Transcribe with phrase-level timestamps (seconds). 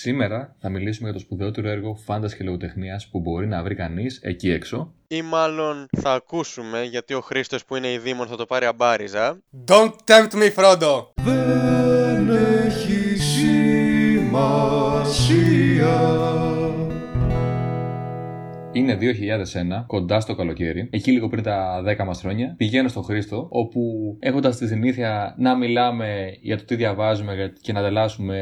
[0.00, 4.20] Σήμερα θα μιλήσουμε για το σπουδαιότερο έργο φάντας και λογοτεχνίας που μπορεί να βρει κανείς
[4.22, 4.92] εκεί έξω.
[5.08, 9.38] Ή μάλλον θα ακούσουμε γιατί ο Χρήστος που είναι η Δήμον θα το πάρει αμπάριζα.
[9.66, 11.06] Don't tempt me, Frodo!
[11.14, 14.88] Δεν έχει σημασία
[18.78, 18.98] Είναι
[19.80, 22.54] 2001, κοντά στο καλοκαίρι, εκεί λίγο πριν τα 10 μας χρόνια.
[22.56, 23.80] Πηγαίνω στο Χρήστο, όπου
[24.20, 28.38] έχοντας τη συνήθεια να μιλάμε για το τι διαβάζουμε και να ανταλλάσσουμε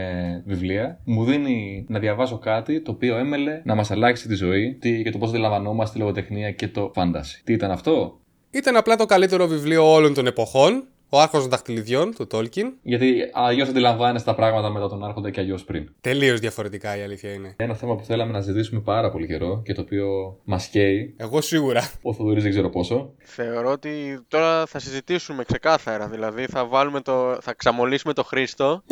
[0.47, 5.03] βιβλία, μου δίνει να διαβάσω κάτι το οποίο έμελε να μας αλλάξει τη ζωή τι,
[5.03, 7.43] και το πώς αντιλαμβανόμαστε τη λογοτεχνία και το φάνταση.
[7.45, 10.85] Τι ήταν αυτό; Ήταν απλά το καλύτερο βιβλίο όλων των εποχών.
[11.09, 12.73] Ο Άρχοντα των Δαχτυλιδιών του Τόλκιν.
[12.83, 15.93] Γιατί αλλιώς αντιλαμβάνεσαι τα πράγματα μετά τον Άρχοντα και αλλιώς πριν.
[16.01, 17.55] Τελείως διαφορετικά η αλήθεια είναι.
[17.57, 21.15] Ένα θέμα που θέλαμε να ζητήσουμε πάρα πολύ καιρό και το οποίο μας καίει.
[21.17, 21.91] Εγώ σίγουρα.
[22.03, 23.13] Ο Θοδωρής δεν ξέρω πόσο.
[23.19, 26.09] Θεωρώ ότι τώρα θα συζητήσουμε ξεκάθαρα.
[26.09, 28.83] Δηλαδή θα, βάλουμε το, θα ξαμολύσουμε το Χρήστο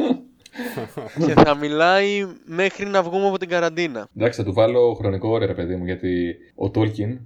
[1.27, 4.09] και θα μιλάει μέχρι να βγούμε από την καραντίνα.
[4.17, 7.21] Εντάξει, θα του βάλω χρονικό όριο, ρε παιδί μου, γιατί ο Τόλκιν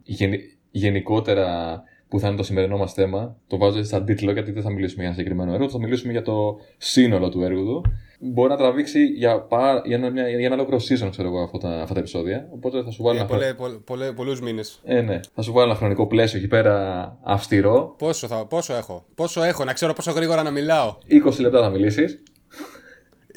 [0.71, 3.37] γενικότερα που θα είναι το σημερινό μας θέμα.
[3.47, 6.23] Το βάζω σαν τίτλο γιατί δεν θα μιλήσουμε για ένα συγκεκριμένο έργο, θα μιλήσουμε για
[6.23, 7.84] το σύνολο του έργου του.
[8.20, 11.81] Μπορεί να τραβήξει για, πά, για, ένα, για ένα ολόκληρο season, ξέρω εγώ, αυτά τα,
[11.81, 12.48] αυτά τα επεισόδια.
[12.55, 13.17] Οπότε θα σου βάλω.
[13.17, 13.55] Για ένα...
[13.55, 14.81] πολλέ, πολλέ, πολλούς μήνες.
[14.84, 15.20] Ε, ναι.
[15.34, 17.95] Θα σου βάλω ένα χρονικό πλαίσιο εκεί πέρα αυστηρό.
[17.98, 20.97] Πόσο, θα, πόσο έχω, πόσο έχω, να ξέρω πόσο γρήγορα να μιλάω.
[21.27, 22.22] 20 λεπτά θα μιλήσεις.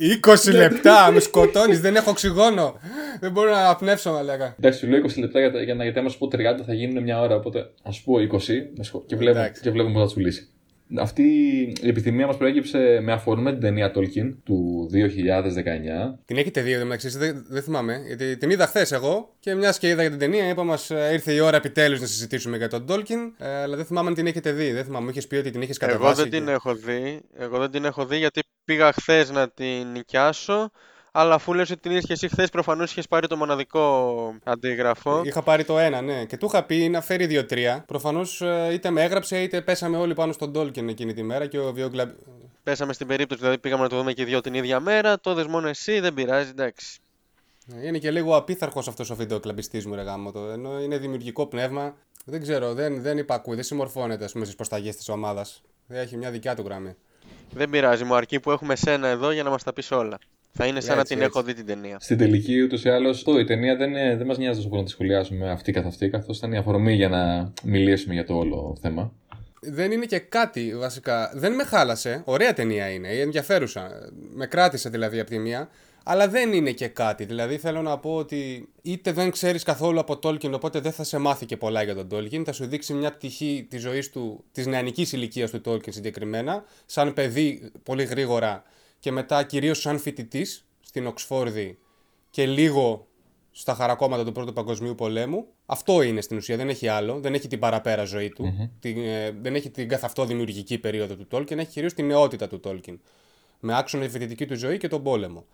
[0.01, 2.79] 20 λεπτά, με σκοτώνεις, δεν έχω οξυγόνο.
[3.19, 4.55] Δεν μπορώ να απνεύσω, μα λέγα.
[4.59, 7.03] Εντάξει, σου λέω 20 λεπτά για, για να γιατί άμα σου πω 30 θα γίνουν
[7.03, 7.35] μια ώρα.
[7.35, 8.39] Οπότε ας πω 20
[9.05, 10.51] και βλέπουμε, και βλέπουμε πώς θα σου λύσει.
[10.99, 11.23] Αυτή
[11.81, 16.19] η επιθυμία μας προέκυψε με αφορμή την ταινία Tolkien του 2019.
[16.25, 18.03] Την έχετε δει, μεταξύ, δεν, δεν θυμάμαι.
[18.07, 21.09] Γιατί την είδα χθες εγώ και μιας και είδα για την ταινία, είπα μας ε,
[21.13, 23.31] ήρθε η ώρα επιτέλους να συζητήσουμε για τον Tolkien.
[23.37, 24.71] Ε, αλλά δεν θυμάμαι αν την έχετε δει.
[24.71, 26.21] Δεν θυμάμαι, μου είχες πει ότι την είχες κατεβάσει.
[26.21, 27.19] Εγώ δεν την έχω δει.
[27.37, 30.71] Εγώ δεν την έχω δει γιατί πήγα χθες να την νοικιάσω.
[31.13, 35.21] Αλλά αφού λες ότι την είδες και εσύ χθες, προφανώς είχες πάρει το μοναδικό αντίγραφο.
[35.25, 36.25] Είχα πάρει το ένα, ναι.
[36.25, 37.83] Και του είχα πει να φέρει δύο-τρία.
[37.87, 41.59] Προφανώς ε, είτε με έγραψε είτε πέσαμε όλοι πάνω στον Τόλκιν εκείνη τη μέρα και
[41.59, 42.09] ο Βιόγκλαμπ.
[42.63, 45.19] Πέσαμε στην περίπτωση, δηλαδή πήγαμε να το δούμε και δύο την ίδια μέρα.
[45.19, 46.99] Το δες μόνο εσύ, δεν πειράζει, εντάξει.
[47.75, 50.39] Ε, είναι και λίγο απίθαρχος αυτός ο βιντεοκλαμπιστής μου, ρε γάμο το.
[50.39, 51.95] Ενώ είναι δημιουργικό πνεύμα.
[52.25, 55.61] Δεν ξέρω, δεν, δεν υπακούει, δεν συμμορφώνεται στις προσταγές της ομάδας.
[55.87, 56.95] Έχει μια δικιά του γραμμή.
[57.53, 60.19] Δεν πειράζει, μου αρκεί που έχουμε σένα εδώ για να μας τα πεις όλα.
[60.53, 61.25] Θα είναι σαν έτσι, να την έτσι.
[61.25, 61.97] έχω δει την ταινία.
[61.99, 64.93] Στην τελική, ούτως ή άλλως, η ταινία δεν, δεν μας νοιάζει τόσο πολύ να τη
[64.93, 69.11] σχολιάσουμε αυτή καθ' αυτή, καθώς ήταν η αφορμή για να μιλήσουμε για το όλο θέμα.
[69.61, 71.31] Δεν είναι και κάτι βασικά.
[71.33, 72.21] Δεν με χάλασε.
[72.25, 73.89] Ωραία ταινία είναι, ενδιαφέρουσα.
[74.33, 75.69] Με κράτησε δηλαδή από τη μία.
[76.03, 77.25] Αλλά δεν είναι και κάτι.
[77.25, 81.17] Δηλαδή θέλω να πω ότι είτε δεν ξέρεις καθόλου από Tolkien, οπότε δεν θα σε
[81.17, 82.43] μάθει και πολλά για τον Tolkien.
[82.45, 87.13] Θα σου δείξει μια πτυχή της ζωής του, της νεανικής ηλικίας του Tolkien συγκεκριμένα, σαν
[87.13, 88.63] παιδί πολύ γρήγορα
[88.99, 91.77] και μετά κυρίως σαν φοιτητής στην Οξφόρδη
[92.29, 93.07] και λίγο
[93.51, 95.45] στα χαρακόμματα του Πρώτου Παγκοσμίου Πολέμου.
[95.65, 98.69] Αυτό είναι στην ουσία, δεν έχει άλλο, δεν έχει την παραπέρα ζωή του, mm-hmm.
[98.79, 102.47] την, ε, δεν έχει την καθ' αυτό δημιουργική περίοδο του Τόλκιν, έχει κυρίως την νεότητα
[102.47, 102.99] του Τόλκιν.
[103.59, 105.45] Με άξονα η φοιτητική του ζωή και τον πόλεμο.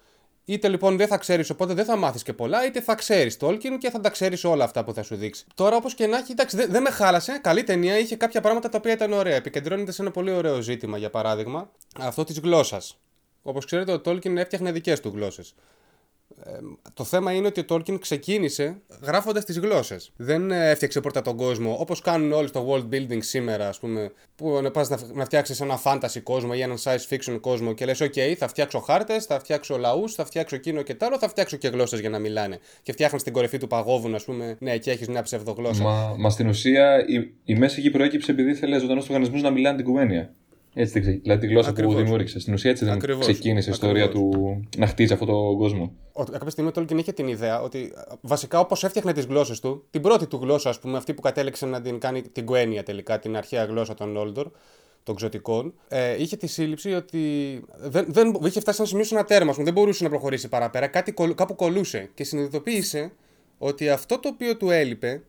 [0.49, 3.77] Είτε λοιπόν δεν θα ξέρεις, οπότε δεν θα μάθεις και πολλά, είτε θα ξέρεις Tolkien
[3.79, 5.45] και θα τα ξέρεις όλα αυτά που θα σου δείξει.
[5.55, 7.39] Τώρα, όπως και να έχει, εντάξει, δεν δε με χάλασε.
[7.43, 9.35] Καλή ταινία, είχε κάποια πράγματα τα οποία ήταν ωραία.
[9.35, 12.99] Επικεντρώνεται σε ένα πολύ ωραίο ζήτημα, για παράδειγμα, αυτό της γλώσσας.
[13.41, 15.55] Όπως ξέρετε, ο Tolkien έφτιαχνε δικές του γλώσσες.
[16.45, 16.51] Ε,
[16.93, 20.11] το θέμα είναι ότι ο Tolkien ξεκίνησε γράφοντας τις γλώσσες.
[20.15, 24.69] Δεν έφτιαξε πρώτα τον κόσμο όπως κάνουν όλοι στο world building σήμερα, ας πούμε, που
[24.73, 28.33] πας να, να φτιάξεις ένα fantasy κόσμο ή έναν science fiction κόσμο και λες: OK,
[28.37, 31.67] θα φτιάξω χάρτες, θα φτιάξω λαούς, θα φτιάξω εκείνο και τ' άλλο, θα φτιάξω και
[31.67, 32.59] γλώσσες για να μιλάνε.
[32.81, 35.83] Και φτιάχνεις την κορυφή του παγόβουνου, ας πούμε, ναι, και έχεις μια ψευδογλώσσα.
[35.83, 39.75] Μα, μα στην ουσία η, η μέση εκεί προέκυψε επειδή ήθελε ζωντανούς οργανισμούς να μιλάνε
[39.75, 40.33] την κουβένια.
[40.79, 41.93] Έτσι δεν Δηλαδή τη γλώσσα Ακριβώς.
[41.93, 42.39] που δημιούργησε.
[42.39, 43.25] Στην ουσία έτσι δεν Ακριβώς.
[43.25, 44.31] ξεκίνησε η ιστορία του
[44.77, 45.93] να χτίζει αυτόν τον κόσμο.
[46.31, 50.01] Κάποια στιγμή ο Τόλκιν είχε την ιδέα ότι βασικά όπως έφτιαχνε τις γλώσσες του, την
[50.01, 53.37] πρώτη του γλώσσα, ας πούμε, αυτή που κατέληξε να την κάνει την Κουένια τελικά, την
[53.37, 54.47] αρχαία γλώσσα των Όλντορ,
[55.03, 57.19] των ξωτικών, ε, είχε τη σύλληψη ότι
[57.77, 61.55] δεν, δεν, είχε φτάσει να σημείο ένα τέρμα, δεν μπορούσε να προχωρήσει παραπέρα, κάτι, κάπου
[61.55, 63.11] κολούσε και συνειδητοποίησε
[63.57, 65.21] ότι αυτό το οποίο του έλειπε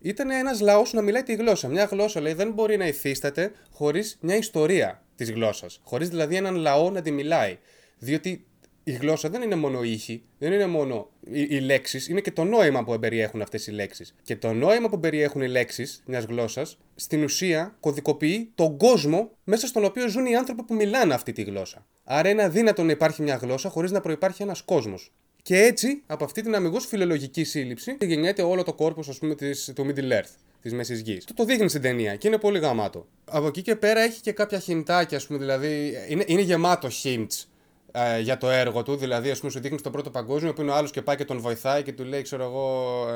[0.00, 1.68] ήταν ένας λαός να μιλάει τη γλώσσα.
[1.68, 5.80] Μια γλώσσα λέει δεν μπορεί να υφίσταται χωρίς μια ιστορία της γλώσσας.
[5.84, 7.58] Χωρίς δηλαδή έναν λαό να τη μιλάει.
[7.98, 8.44] Διότι
[8.84, 12.44] η γλώσσα δεν είναι μόνο ήχη, δεν είναι μόνο οι, οι λέξεις, είναι και το
[12.44, 14.14] νόημα που περιέχουν αυτές οι λέξεις.
[14.22, 19.66] Και το νόημα που περιέχουν οι λέξεις μιας γλώσσας, στην ουσία κωδικοποιεί τον κόσμο μέσα
[19.66, 21.86] στον οποίο ζουν οι άνθρωποι που μιλάνε αυτή τη γλώσσα.
[22.04, 25.12] Άρα είναι αδύνατο να υπάρχει μια γλώσσα χωρίς να προπάρχει ένας κόσμος.
[25.42, 29.72] Και έτσι, από αυτή την αμυγός φιλολογική σύλληψη, γεννιέται όλο το κόρπος, ας πούμε, της,
[29.74, 31.24] του Middle Earth, της μέσης γης.
[31.24, 33.06] Το, το δείχνει στην ταινία και είναι πολύ γαμάτο.
[33.24, 35.92] Από εκεί και πέρα έχει και κάποια χιντάκια, ας πούμε, δηλαδή.
[36.08, 37.44] Είναι, είναι γεμάτο hints
[37.92, 38.96] ε, για το έργο του.
[38.96, 41.24] Δηλαδή, ας πούμε, σου δείχνει στον πρώτο παγκόσμιο που είναι ο άλλος και πάει και
[41.24, 43.06] τον βοηθάει και του λέει, ξέρω εγώ,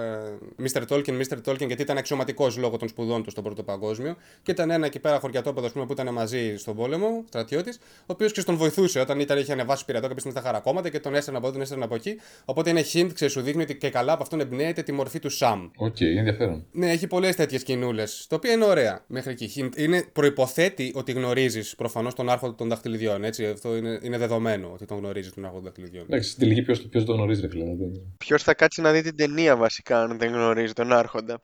[0.58, 0.82] ε, Mr.
[0.88, 1.36] Tolkien, Mr.
[1.44, 4.16] Tolkien, γιατί ήταν αξιωματικός λόγω των σπουδών του στον πρώτο παγκόσμιο.
[4.42, 8.04] Και ήταν ένα εκεί πέρα χωριατόπεδο, ας πούμε, που ήταν μαζί στον πόλεμο, στρατιώτης, ο
[8.06, 11.14] οποίος και τον βοηθούσε όταν ήταν, είχε ανεβάσει πειρατό και πήγε στα χαρακόμματα και τον
[11.14, 12.16] έστελνε από εδώ, τον έστελνε από εκεί.
[12.44, 15.30] Οπότε είναι hint, ξέρεις, σου δείχνει ότι και καλά από αυτόν εμπνέεται τη μορφή του
[15.30, 15.70] Σαμ.
[15.76, 16.64] Οκ, ενδιαφέρον.
[16.72, 18.04] Ναι, έχει πολλές τέτοιες σκηνούλες.
[18.28, 19.52] Το οποίο είναι ωραία μέχρι εκεί.
[19.56, 19.78] Hint.
[19.78, 23.24] Είναι, προϋποθέτει ότι γνωρίζεις προφανώς τον άρχοντα των δαχτυλιδιών.
[23.24, 23.46] Έτσι.
[23.46, 26.04] Αυτό είναι, είναι δεδομένο ότι τον γνωρίζεις τον άρχοντα των δαχτυλιδιών.
[26.08, 27.64] Εντάξει, στην τελική ποιο ποιος το γνωρίζει, ρε φίλε.
[27.64, 31.40] δεν- Ποιος θα κάτσει να δει την ταινία βασικά αν δεν γνωρίζει τον Άρχοντα.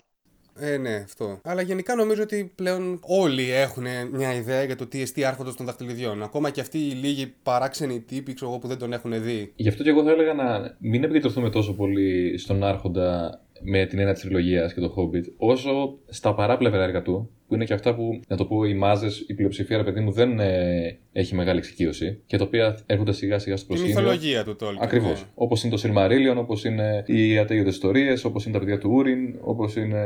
[0.62, 1.40] Ε, ναι, αυτό.
[1.44, 5.66] Αλλά γενικά νομίζω ότι πλέον όλοι έχουν μια ιδέα για το τι εστί άρχοντας των
[5.66, 6.22] δαχτυλιδιών.
[6.22, 9.52] Ακόμα και αυτοί οι λίγοι παράξενοι τύποι ξέρω εγώ, που δεν τον έχουν δει.
[9.56, 13.98] Γι' αυτό και εγώ θα έλεγα να μην επικεντρωθούμε τόσο πολύ στον Άρχοντα με την
[13.98, 17.94] έννοια της τριλογίας και το Hobbit, όσο στα παράπλευρα έργα του, που είναι και αυτά
[17.94, 21.58] που, να το πω, οι μάζες, η πλειοψηφία, ρε παιδί μου, δεν ε, έχει μεγάλη
[21.58, 24.00] εξοικείωση και τα οποία έρχονται σιγά σιγά στο Τη προσκήνιο.
[24.00, 24.78] μυθολογία του Tolkien.
[24.80, 25.20] Ακριβώς.
[25.20, 25.26] ναι.
[25.34, 29.38] Όπως είναι το Silmarillion, όπως είναι οι ατέλειωτε ιστορίες, όπως είναι τα παιδιά του Ούριν,
[29.40, 30.02] όπως είναι.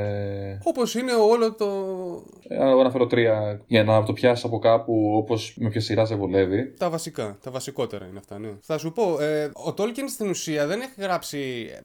[0.64, 1.66] Όπως είναι όλο το.
[2.48, 6.74] Ε, αναφέρω τρία για να το πιάσει από κάπου όπως με ποια σειρά σε βολεύει.
[6.78, 8.48] Τα βασικά, τα βασικότερα είναι αυτά, ναι.
[8.60, 11.38] Θα σου πω, ε, ο Tolkien στην ουσία δεν έχει γράψει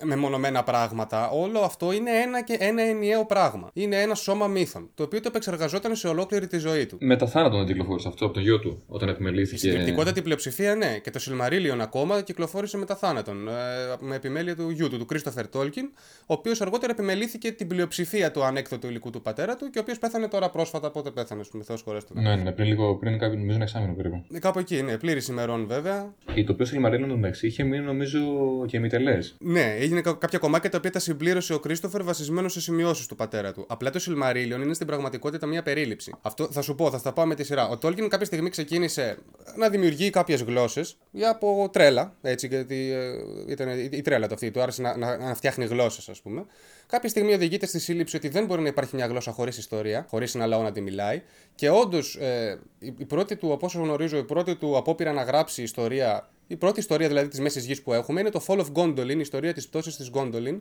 [0.03, 1.29] μεμονωμένα πράγματα.
[1.29, 3.69] Όλο αυτό είναι ένα και ένα ενιαίο πράγμα.
[3.73, 6.97] Είναι ένα σώμα μύθων, το οποίο το επεξεργαζόταν σε ολόκληρη τη ζωή του.
[6.99, 9.57] Μετά θάνατον δεν κυκλοφόρησε αυτό από τον γιο του όταν επιμελήθηκε.
[9.57, 10.99] Στην πληκτικότητα πλειοψηφία, ναι.
[11.03, 13.47] Και το Silmarillion ακόμα κυκλοφόρησε μετά θάνατον.
[13.47, 13.51] Ε,
[13.99, 15.87] με επιμέλεια του γιού του, του Christopher Tolkien,
[16.19, 19.99] ο οποίος αργότερα επιμελήθηκε την πλειοψηφία του ανέκδοτου υλικού του πατέρα του και ο οποίος
[19.99, 20.91] πέθανε τώρα πρόσφατα.
[20.91, 22.13] Πότε πέθανε, ας πούμε, Θεός χωρέστο.
[22.15, 24.23] Ναι, ναι, πριν λίγο, πριν κάποιο, νομίζω ένα εξάμεινο περίπου.
[24.33, 26.13] Ε, Κάπου εκεί, ναι, πλήρης ημερών βέβαια.
[26.33, 28.19] Και το οποίο Silmarillion εντάξει είχε μείνει νομίζω
[28.67, 29.35] και μητελές.
[29.39, 33.15] Ναι, έγινε κα- κάποια κομμάτια τα οποία τα συμπλήρωσε ο Κρίστοφερ βασισμένος σε σημειώσεις του
[33.15, 33.65] πατέρα του.
[33.67, 36.13] Απλά το Silmarillion είναι στην πραγματικότητα μια περίληψη.
[36.21, 37.69] Αυτό θα σου πω, θα στα πάω με τη σειρά.
[37.69, 39.17] Ο Tolkien κάποια στιγμή ξεκίνησε
[39.55, 42.15] να δημιουργεί κάποιες γλώσσες για από τρέλα.
[42.21, 44.51] Έτσι, γιατί ε, ήταν η, η τρέλα το αυτή.
[44.51, 46.45] Του άρεσε να, να, να φτιάχνει γλώσσες, ας πούμε.
[46.87, 50.35] Κάποια στιγμή οδηγείται στη σύλληψη ότι δεν μπορεί να υπάρχει μια γλώσσα χωρίς ιστορία, χωρίς
[50.35, 51.21] ένα λαό να τη μιλάει.
[51.55, 55.23] Και όντως, ε, η, η πρώτη του, από όσο γνωρίζω, η πρώτη του απόπειρα να
[55.23, 58.65] γράψει ιστορία η πρώτη ιστορία δηλαδή της μέσης γης που έχουμε είναι το Fall of
[58.73, 60.59] Gondolin, η ιστορία της πτώσης της Gondolin.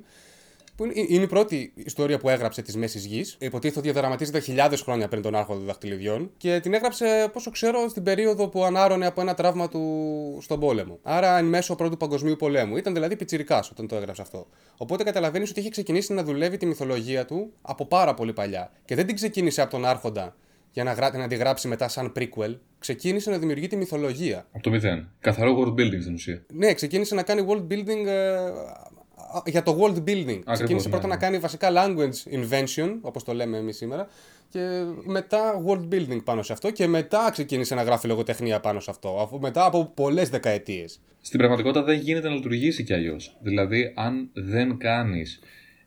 [0.78, 3.36] Που είναι, είναι η πρώτη ιστορία που έγραψε της μέσης γης.
[3.40, 6.30] Υποτίθεται ότι διαδραματίζεται χιλιάδες χρόνια πριν τον Άρχοντα των Δαχτυλιδιών.
[6.36, 10.98] Και την έγραψε, πόσο ξέρω, στην περίοδο που ανάρωνε από ένα τραύμα του στον πόλεμο.
[11.02, 12.76] Άρα εν μέσω πρώτου παγκοσμίου πολέμου.
[12.76, 14.46] Ήταν δηλαδή πιτσυρικά όταν το έγραψε αυτό.
[14.76, 18.70] Οπότε καταλαβαίνεις ότι είχε ξεκινήσει να δουλεύει τη μυθολογία του από πάρα πολύ παλιά.
[18.84, 20.36] Και δεν την ξεκίνησε από τον Άρχοντα
[20.72, 21.16] για να, γρά...
[21.16, 22.56] να τη γράψει μετά σαν prequel.
[22.78, 24.46] Ξεκίνησε να δημιουργεί τη μυθολογία.
[24.52, 25.08] Από το μηδέν.
[25.20, 26.42] Καθαρό world building στην ουσία.
[26.52, 28.97] Ναι, ξεκίνησε να κάνει world building ε, α,
[29.46, 30.40] για το world building.
[30.52, 31.14] ξεκίνησε ναι, πρώτα ναι.
[31.14, 34.08] να κάνει βασικά language invention, όπως το λέμε εμείς σήμερα,
[34.48, 34.60] και
[35.04, 39.18] μετά world building πάνω σε αυτό και μετά ξεκίνησε να γράφει λογοτεχνία πάνω σε αυτό,
[39.20, 41.00] αφού μετά από πολλές δεκαετίες.
[41.20, 43.36] Στην πραγματικότητα δεν γίνεται να λειτουργήσει κι αλλιώς.
[43.40, 45.40] Δηλαδή, αν δεν κάνεις.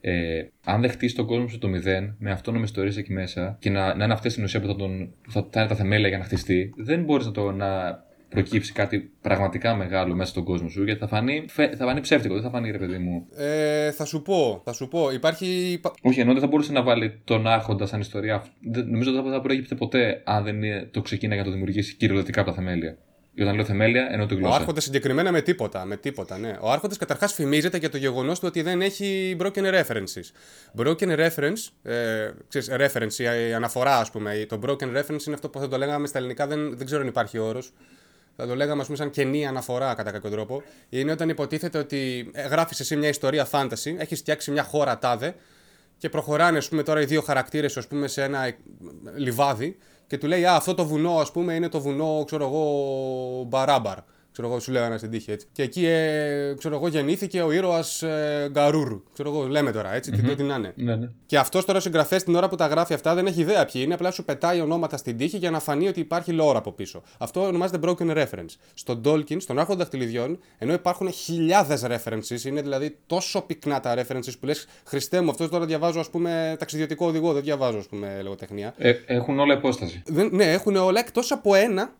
[0.03, 3.69] Ε, αν δεν χτίσεις τον κόσμο σου το μηδέν με αυτόνομες ιστορίες εκεί μέσα και
[3.69, 6.07] να, να είναι αυτές στην ουσία που θα, τον, που θα, θα είναι τα θεμέλια
[6.07, 10.69] για να χτιστεί, δεν μπορείς να, το, να προκύψει κάτι πραγματικά μεγάλο μέσα στον κόσμο
[10.69, 13.27] σου γιατί θα φανεί, φε- θα φανεί ψεύτικο, δεν θα φανεί ρε παιδί μου.
[13.35, 15.45] Ε, θα σου πω, θα σου πω, υπάρχει...
[15.71, 18.45] υπα- Όχι, ενώ δεν θα μπορούσε να βάλει τον Άρχοντα σαν ιστορία.
[18.71, 21.95] Δεν- Νομίζω ότι δεν θα προέκυπτε ποτέ αν δεν είναι- το ξεκίναγε να το δημιουργήσει
[21.95, 22.97] κυριολεκτικά από τα θεμέλια.
[23.35, 24.55] Και όταν λέω θεμέλια, εννοώ τη Ο γλώσσα.
[24.55, 26.57] Άρχοντας συγκεκριμένα με τίποτα, με τίποτα, ναι.
[26.61, 30.31] Ο Άρχοντας καταρχάς φημίζεται για το γεγονός του ότι δεν έχει broken references.
[30.83, 34.45] Broken reference, ε, ξέρεις, reference, η, η αναφορά, ας πούμε.
[34.49, 37.07] Το broken reference είναι αυτό που θα το λέγαμε στα ελληνικά, δεν, δεν ξέρω αν
[37.07, 37.71] υπάρχει όρος.
[38.35, 40.63] Θα το λέγαμε, ας πούμε, σαν κενή αναφορά κατά κάποιο τρόπο.
[40.89, 45.35] Είναι όταν υποτίθεται ότι ε, γράφεις εσύ μια ιστορία fantasy, έχεις φτιάξει μια χώρα τάδε
[45.97, 48.57] και προχωράνε, ας πούμε, τώρα οι δύο χαρακτήρες, ας πούμε, σε ένα ε,
[49.15, 53.43] λιβάδι και του λέει Α, αυτό το βουνό, ας πούμε, είναι το βουνό, ξέρω εγώ,
[53.47, 53.97] Μπαράμπαρ.
[54.31, 55.47] Ξέρω εγώ, σου λέω ένα στην τύχη έτσι.
[55.51, 59.01] Και εκεί, ε, ξέρω εγώ, γεννήθηκε ο ήρωας ε, Γκαρούρ.
[59.13, 60.23] Ξέρω εγώ, λέμε τώρα έτσι, mm-hmm.
[60.23, 60.73] τι ό,τι να είναι.
[60.75, 61.09] Ναι, ναι.
[61.25, 63.81] Και αυτός τώρα ο συγγραφέας την ώρα που τα γράφει αυτά δεν έχει ιδέα ποιοι
[63.85, 67.01] είναι, απλά σου πετάει ονόματα στην τύχη για να φανεί ότι υπάρχει lore από πίσω.
[67.17, 68.55] Αυτό ονομάζεται broken reference.
[68.73, 74.33] Στον Tolkien, στον Άρχοντα Δαχτυλιδιών, ενώ υπάρχουν χιλιάδες references, είναι δηλαδή τόσο πυκνά τα references
[74.39, 78.19] που λες Χριστέ μου, αυτός τώρα διαβάζω ας πούμε ταξιδιωτικό οδηγό, δεν διαβάζω ας πούμε
[78.23, 78.73] λογοτεχνία.
[78.77, 80.01] Ε, έχουν όλα υπόσταση.
[80.05, 81.93] Δεν, ναι, έχουν όλα εκτός από ένα.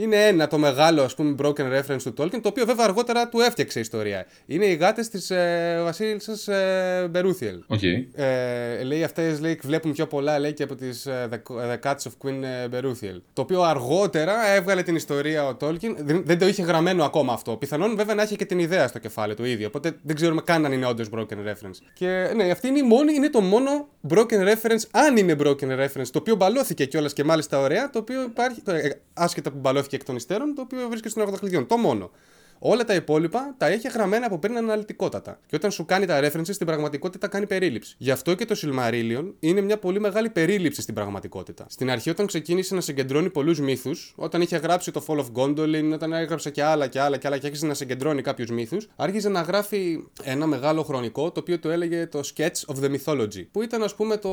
[0.00, 3.40] Είναι ένα το μεγάλο ας πούμε broken reference του Tolkien, το οποίο βέβαια αργότερα του
[3.40, 4.26] έφτιαξε η ιστορία.
[4.46, 7.62] Είναι οι γάτες της ε, βασίλισσας ε, Μπερούθιελ.
[7.66, 7.82] Οκ.
[7.82, 12.12] Ε, λέει αυτές λέει, βλέπουν πιο πολλά λέει, και από τις the, the Cats of
[12.22, 13.20] Queen ε, Beruthiel.
[13.32, 15.94] Το οποίο αργότερα έβγαλε την ιστορία ο Tolkien.
[15.98, 17.56] Δεν, δεν το είχε γραμμένο ακόμα αυτό.
[17.56, 19.66] Πιθανόν βέβαια να έχει και την ιδέα στο κεφάλι του ίδιο.
[19.66, 21.78] Οπότε δεν ξέρουμε καν αν είναι όντως broken reference.
[21.94, 26.08] Και ναι, αυτή είναι, η μόνη, είναι το μόνο broken reference, αν είναι broken reference,
[26.12, 27.90] το οποίο μπαλώθηκε κιόλας και μάλιστα ωραία.
[27.90, 28.60] Το οποίο υπάρχει.
[28.60, 31.66] Το, ε, άσχετα που μπαλώθηκε και εκ των υστέρων, το οποίο βρίσκεται στον έργο δαχτυλιδιών.
[31.66, 32.10] Το μόνο.
[32.58, 35.38] Όλα τα υπόλοιπα τα έχει γραμμένα από πριν αναλυτικότατα.
[35.46, 37.94] Και όταν σου κάνει τα references, στην πραγματικότητα κάνει περίληψη.
[37.98, 41.66] Γι' αυτό και το Silmarillion είναι μια πολύ μεγάλη περίληψη στην πραγματικότητα.
[41.68, 45.90] Στην αρχή, όταν ξεκίνησε να συγκεντρώνει πολλούς μύθους, όταν είχε γράψει το Fall of Gondolin,
[45.92, 49.28] όταν έγραψε και άλλα και άλλα και άλλα και άρχισε να συγκεντρώνει κάποιους μύθους, άρχιζε
[49.28, 53.46] να γράφει ένα μεγάλο χρονικό το οποίο το έλεγε το Sketch of the Mythology.
[53.50, 54.28] Που ήταν, ας πούμε, το.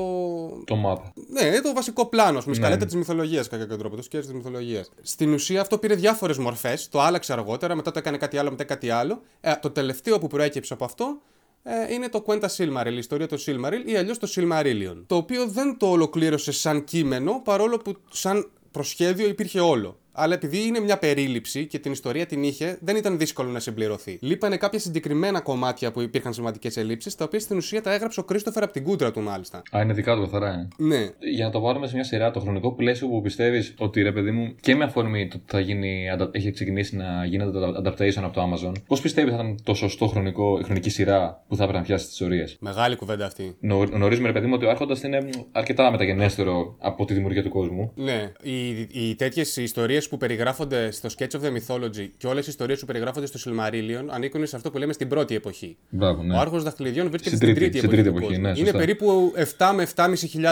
[0.65, 1.11] Το map.
[1.29, 3.95] Ναι, το βασικό πλάνο, ας πούμε, η σκαλέτα της μυθολογίας κατά κάποιο τρόπο.
[3.95, 4.85] Το σκέτ τη μυθολογία.
[5.01, 8.63] Στην ουσία αυτό πήρε διάφορες μορφές, το άλλαξε αργότερα, μετά το έκανε κάτι άλλο, μετά
[8.63, 9.21] κάτι άλλο.
[9.41, 11.21] Ε, το τελευταίο που προέκυψε από αυτό
[11.63, 15.03] ε, είναι το Quenta Silmaril, η ιστορία του Silmaril ή αλλιώς το Silmarillion.
[15.07, 19.99] Το οποίο δεν το ολοκλήρωσε σαν κείμενο, παρόλο που σαν προσχέδιο υπήρχε όλο.
[20.17, 24.17] Αλλά επειδή είναι μια περίληψη και την ιστορία την είχε, δεν ήταν δύσκολο να συμπληρωθεί.
[24.21, 28.23] Λείπανε κάποια συγκεκριμένα κομμάτια που υπήρχαν σημαντικές ελλείψεις, τα οποία στην ουσία τα έγραψε ο
[28.23, 29.61] Κρίστοφερ από την κούτρα του μάλιστα.
[29.77, 30.67] Α, είναι δικά του καθαρά, ε.
[30.77, 31.09] Ναι.
[31.19, 34.31] Για να το βάλουμε σε μια σειρά, το χρονικό πλαίσιο που πιστεύεις ότι ρε παιδί
[34.31, 38.23] μου και με αφορμή το ότι θα γίνει, αντα- έχει ξεκινήσει να γίνεται το adaptation
[38.23, 41.63] από το Amazon, πώς πιστεύεις θα ήταν το σωστό χρονικό, η χρονική σειρά που θα
[41.63, 43.55] έπρεπε να πιάσει τις ιστορίες; Μεγάλη κουβέντα αυτή.
[43.59, 47.49] Νο, γνωρίζουμε, ρε παιδί μου, ότι ο Άρχοντας είναι αρκετά μεταγενέστερο από τη δημιουργία του
[47.49, 47.91] κόσμου.
[47.95, 52.49] Ναι, οι, οι τέτοιες ιστορίες που περιγράφονται στο Sketch of the Mythology και όλες οι
[52.49, 55.77] ιστορίες που περιγράφονται στο Silmarillion ανήκουν σε αυτό που λέμε στην πρώτη εποχή.
[55.89, 56.35] Μπράβο, ναι.
[56.35, 58.25] Ο Άρχος Δαχτυλιδιών βρίσκεται Στην στην, τρίτη- τρίτη, στην τρίτη εποχή.
[58.25, 58.53] του εποχή, κόσμου.
[58.53, 58.77] ναι, είναι σωστά.
[58.77, 59.83] περίπου 7 με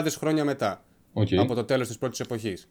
[0.04, 0.84] 7.500 χρόνια μετά
[1.14, 1.28] Οκ.
[1.40, 2.68] από το τέλος της πρώτης εποχής.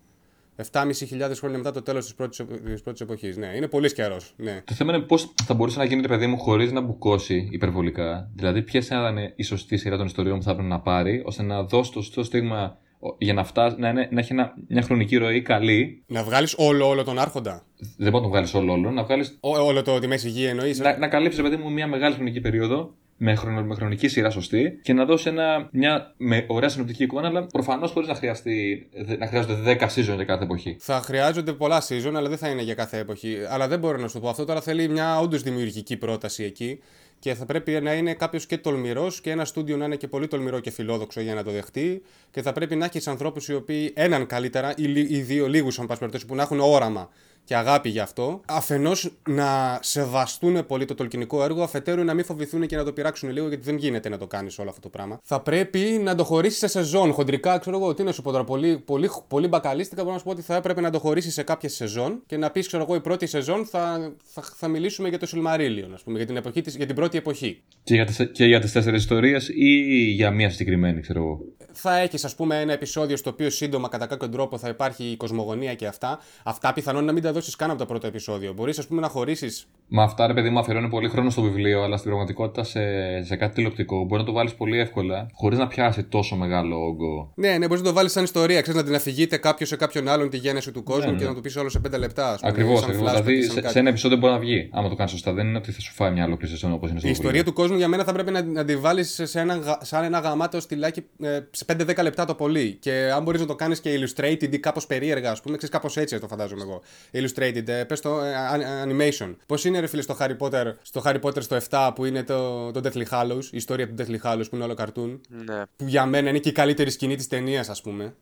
[0.57, 3.37] 7.500 χρόνια μετά το τέλος της πρώτη της πρώτης εποχής.
[3.37, 4.35] Ναι, είναι πολύς καιρός.
[4.37, 4.63] Ναι.
[4.65, 8.31] Το θέμα είναι πώς θα μπορούσε να γίνεται, παιδί μου, χωρίς να μπουκώσει υπερβολικά.
[8.35, 11.43] Δηλαδή, ποιες θα ήταν η σωστή σειρά των ιστοριών που θα έπρεπε να πάρει, ώστε
[11.43, 14.83] να δώσει το σωστό στίγμα ο- για να, φτάσει, να, είναι, να έχει ένα, μια
[14.83, 16.03] χρονική ροή καλή.
[16.07, 17.65] Να βγάλεις όλο, όλο τον Άρχοντα;
[17.97, 18.91] Δεν μπορεί να το βγάλεις όλο, όλο.
[18.91, 20.79] Να, βγάλεις, Ό, όλο το τη μέση γη εννοείς.
[20.79, 24.79] να, να καλύψεις, παιδί μου, μια μεγάλη χρονική περίοδο με, χρονο, με χρονική σειρά σωστή
[24.83, 29.27] και να δώσεις ένα, μια με ωραία συνοπτική εικόνα, αλλά προφανώς χωρίς να, χρειαστεί, να
[29.27, 30.77] χρειάζονται 10 season για κάθε εποχή.
[30.81, 33.37] Θα χρειάζονται πολλά season, αλλά δεν θα είναι για κάθε εποχή.
[33.51, 34.45] Αλλά δεν μπορώ να σου το πω αυτό.
[34.45, 36.79] Τώρα θέλει μια όντως δημιουργική πρόταση εκεί.
[37.23, 40.29] Και θα πρέπει να είναι κάποιος και τολμηρός και ένα στούντιο να είναι και πολύ
[40.29, 42.03] τολμηρό και φιλόδοξο για να το δεχτεί.
[42.31, 45.79] Και θα πρέπει να έχεις ανθρώπους οι οποίοι έναν καλύτερα ή, λι- ή δύο, λίγους
[45.79, 47.11] αν πάση περιπτώσει, που να έχουν όραμα
[47.45, 48.41] και αγάπη γι' αυτό.
[48.47, 53.31] Αφενός να σεβαστούν πολύ το τολκινικό έργο, αφετέρου να μην φοβηθούν και να το πειράξουν
[53.31, 55.21] λίγο, γιατί δεν γίνεται να το κάνεις όλο αυτό το πράγμα.
[55.23, 57.13] Θα πρέπει να το χωρίσεις σε σεζόν.
[57.13, 58.45] Χοντρικά, ξέρω εγώ, τι να σου πω τώρα.
[58.45, 61.43] Πολύ, πολύ, πολύ μπακαλίστικα μπορώ να σου πω ότι θα έπρεπε να το χωρίσεις σε
[61.43, 65.19] κάποιες σεζόν και να πεις, ξέρω εγώ, η πρώτη σεζόν θα, θα, θα μιλήσουμε για
[65.19, 67.63] το Silmarillion, ας πούμε, για την, εποχή της, για την πρώτη εποχή.
[67.83, 69.69] Και για τις, και για τις τέσσερις ιστορίες ή
[70.11, 71.41] για μία συγκεκριμένη, ξέρω εγώ.
[71.73, 75.17] θα έχεις, ας πούμε, ένα επεισόδιο στο οποίο σύντομα κατά κάποιο τρόπο θα υπάρχει η
[75.17, 76.19] κοσμογονία και αυτά.
[76.45, 78.53] Αυτά πιθανόν να μην τα δώσεις καν από το πρώτο επεισόδιο.
[78.53, 79.67] Μπορείς, ας πούμε, να χωρίσεις.
[79.95, 82.81] Μα αυτά, ρε παιδί μου, αφιερώνει πολύ χρόνο στο βιβλίο, αλλά στην πραγματικότητα σε,
[83.25, 87.33] σε κάτι τηλεοπτικό μπορεί να το βάλεις πολύ εύκολα, χωρίς να πιάσει τόσο μεγάλο όγκο.
[87.35, 88.61] Ναι, ναι, μπορείς να το βάλεις σαν ιστορία.
[88.61, 91.29] Ξέρεις να την αφηγείται κάποιος σε κάποιον άλλον τη γέννηση του κόσμου Ναι, και ναι.
[91.29, 92.33] να το πεις όλο σε πέντε λεπτά.
[92.33, 93.11] ας πούμε, Ακριβώς, σαν ακριβώς.
[93.11, 93.73] flashback Δηλαδή, ή σαν σε, κάτι.
[93.73, 95.33] σε ένα επεισόδιο μπορεί να βγει, άμα το κάνεις σωστά.
[95.33, 97.29] Δεν είναι ότι θα σου φάει μια ολόκληρη σεζόν όπως είναι στο Η βιβλίο.
[97.31, 100.05] ιστορία του κόσμου για μένα θα πρέπει να, να τη βάλεις σε ένα, γα- σαν
[100.05, 102.77] ένα γαμάτο στυλάκι ε, σε 5-10 λεπτά το πολύ.
[102.81, 105.97] Και αν μπορείς να το κάνεις και illustrated ή κάπως περίεργα, ας πούμε, ξέρεις κάπως
[105.97, 106.83] έτσι το φαντάζομαι εγώ.
[107.23, 109.35] Illustrated, ε, πες το ε, an- animation.
[109.47, 112.71] Πώς είναι, ρε φίλε, στο Harry Potter, στο Harry Potter στο 7 που είναι το,
[112.71, 115.21] το Deathly Hallows, η ιστορία του Deathly Hallows που είναι όλο καρτούν.
[115.29, 115.63] Ναι.
[115.77, 118.15] Που για μένα είναι και η καλύτερη σκηνή της ταινίας, ας πούμε.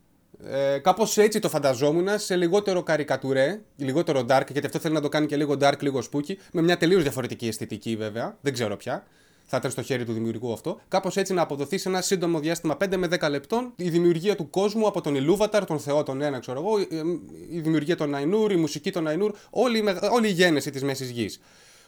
[0.45, 5.09] Ε, Κάπως έτσι το φανταζόμουν σε λιγότερο καρικατουρέ, λιγότερο dark, γιατί αυτό θέλει να το
[5.09, 8.37] κάνει και λίγο dark, λίγο spooky, με μια τελείως διαφορετική αισθητική βέβαια.
[8.41, 9.07] Δεν ξέρω πια.
[9.53, 10.81] Θα ήταν στο χέρι του δημιουργού αυτό.
[10.89, 14.51] Κάπως έτσι να αποδοθεί σε ένα σύντομο διάστημα 5 με 10 λεπτών η δημιουργία του
[14.51, 16.89] κόσμου από τον Ηλούβαταρ, τον Θεό, τον ένα, ξέρω εγώ, η-
[17.51, 20.83] η δημιουργία των Αϊνούρ, η μουσική των Αϊνούρ, όλη, η μεγα- όλη η γένεση της
[20.83, 21.41] μέσης γης.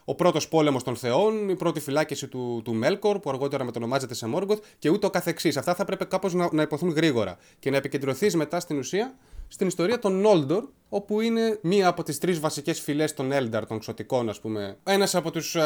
[0.04, 4.26] Ο πρώτος πόλεμος των Θεών, η πρώτη φυλάκιση του, του Μέλκορ, που αργότερα μετονομάζεται σε
[4.26, 5.56] Μόργκοθ και ούτω καθεξής.
[5.56, 9.14] Αυτά θα πρέπει κάπως να, να υποθούν γρήγορα και να επικεντρωθείς μετά στην ουσία
[9.48, 10.64] στην ιστορία των Νόλντορ,
[10.94, 14.76] όπου είναι μία από τις τρεις βασικές φυλές των Έλνταρ, των ξωτικών, ας πούμε.
[14.84, 15.56] Ένας από τους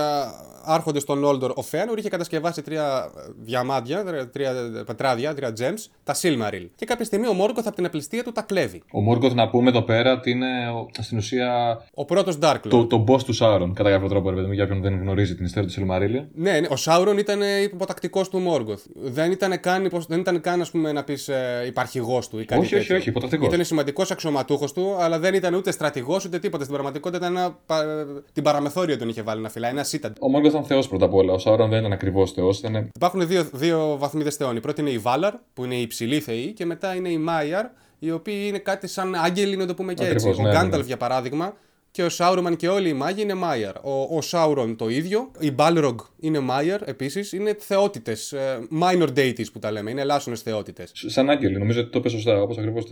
[0.64, 4.52] άρχοντες των Νόλντορ, ο Φέανορ, είχε κατασκευάσει τρία ε, διαμάντια, τρία- τρία
[4.87, 6.66] πετράδια, τρία gems, τα Silmaril.
[6.76, 8.83] Και κάποια στιγμή ο Μόργκοθ από την απληστία του τα κλέβει.
[8.92, 12.68] Ο Μόργκοθ να πούμε εδώ πέρα ότι είναι ο- στην ουσία Ο πρώτος Dark Lord.
[12.68, 15.35] το, το boss του Σάρων, κατά κάποιο τρόπο, ρε παιδί μου, για όποιον δεν γνωρίζει
[15.35, 16.28] την ιστορία του Σιλμαρίλια.
[16.35, 18.83] Ναι, ναι, ο Σάουρον ήταν υποτακτικός του Μόργκοθ.
[18.95, 22.45] Δεν ήταν καν, υπο- δεν ήταν καν ας πούμε, να πεις ε, υπαρχηγός του ή
[22.45, 22.97] κάτι Όχι, όχι, τέτοιο.
[22.97, 23.47] όχι, υποτακτικός.
[23.47, 26.62] Ήταν σημαντικός αξιωματούχος του, αλλά δεν ήταν ούτε στρατηγός ούτε τίποτα.
[26.62, 30.12] Στην πραγματικότητα ήταν ένα, πα- την παραμεθόριο τον είχε βάλει να φυλάει, ένα σύταν.
[30.20, 31.32] Ο Μόργκοθ ήταν θεός πρώτα απ' όλα.
[31.32, 32.58] Ο Σάρων δεν ήταν ακριβώς θεός.
[32.58, 32.90] Ήταν...
[32.94, 34.56] Υπάρχουν δύο, δύο βαθμίδες θεών.
[34.56, 37.66] Η πρώτη είναι η Βάλαρ, που είναι η υψηλή θεή, και μετά είναι η Μάιαρ,
[37.99, 40.42] οι οποίοι είναι κάτι σαν άγγελοι, να το πούμε και Ακριβώς, έτσι.
[40.42, 40.87] ναι, ο ναι, Γκάνταλφ, ναι.
[40.87, 41.54] για παράδειγμα,
[41.96, 43.76] και ο Σάουρμαν και όλοι οι μάγοι είναι Μάιαρ.
[43.82, 45.30] Ο, ο Σάουρον το ίδιο.
[45.38, 47.32] Η Balrog είναι Μάιαρ επίσης.
[47.32, 48.34] Είναι θεότητες.
[48.80, 49.90] minor deities που τα λέμε.
[49.90, 50.90] Είναι ελάσσονες θεότητες.
[50.94, 52.40] Σαν άγγελοι, νομίζω ότι το είπε σωστά.
[52.40, 52.84] Όπως ακριβώς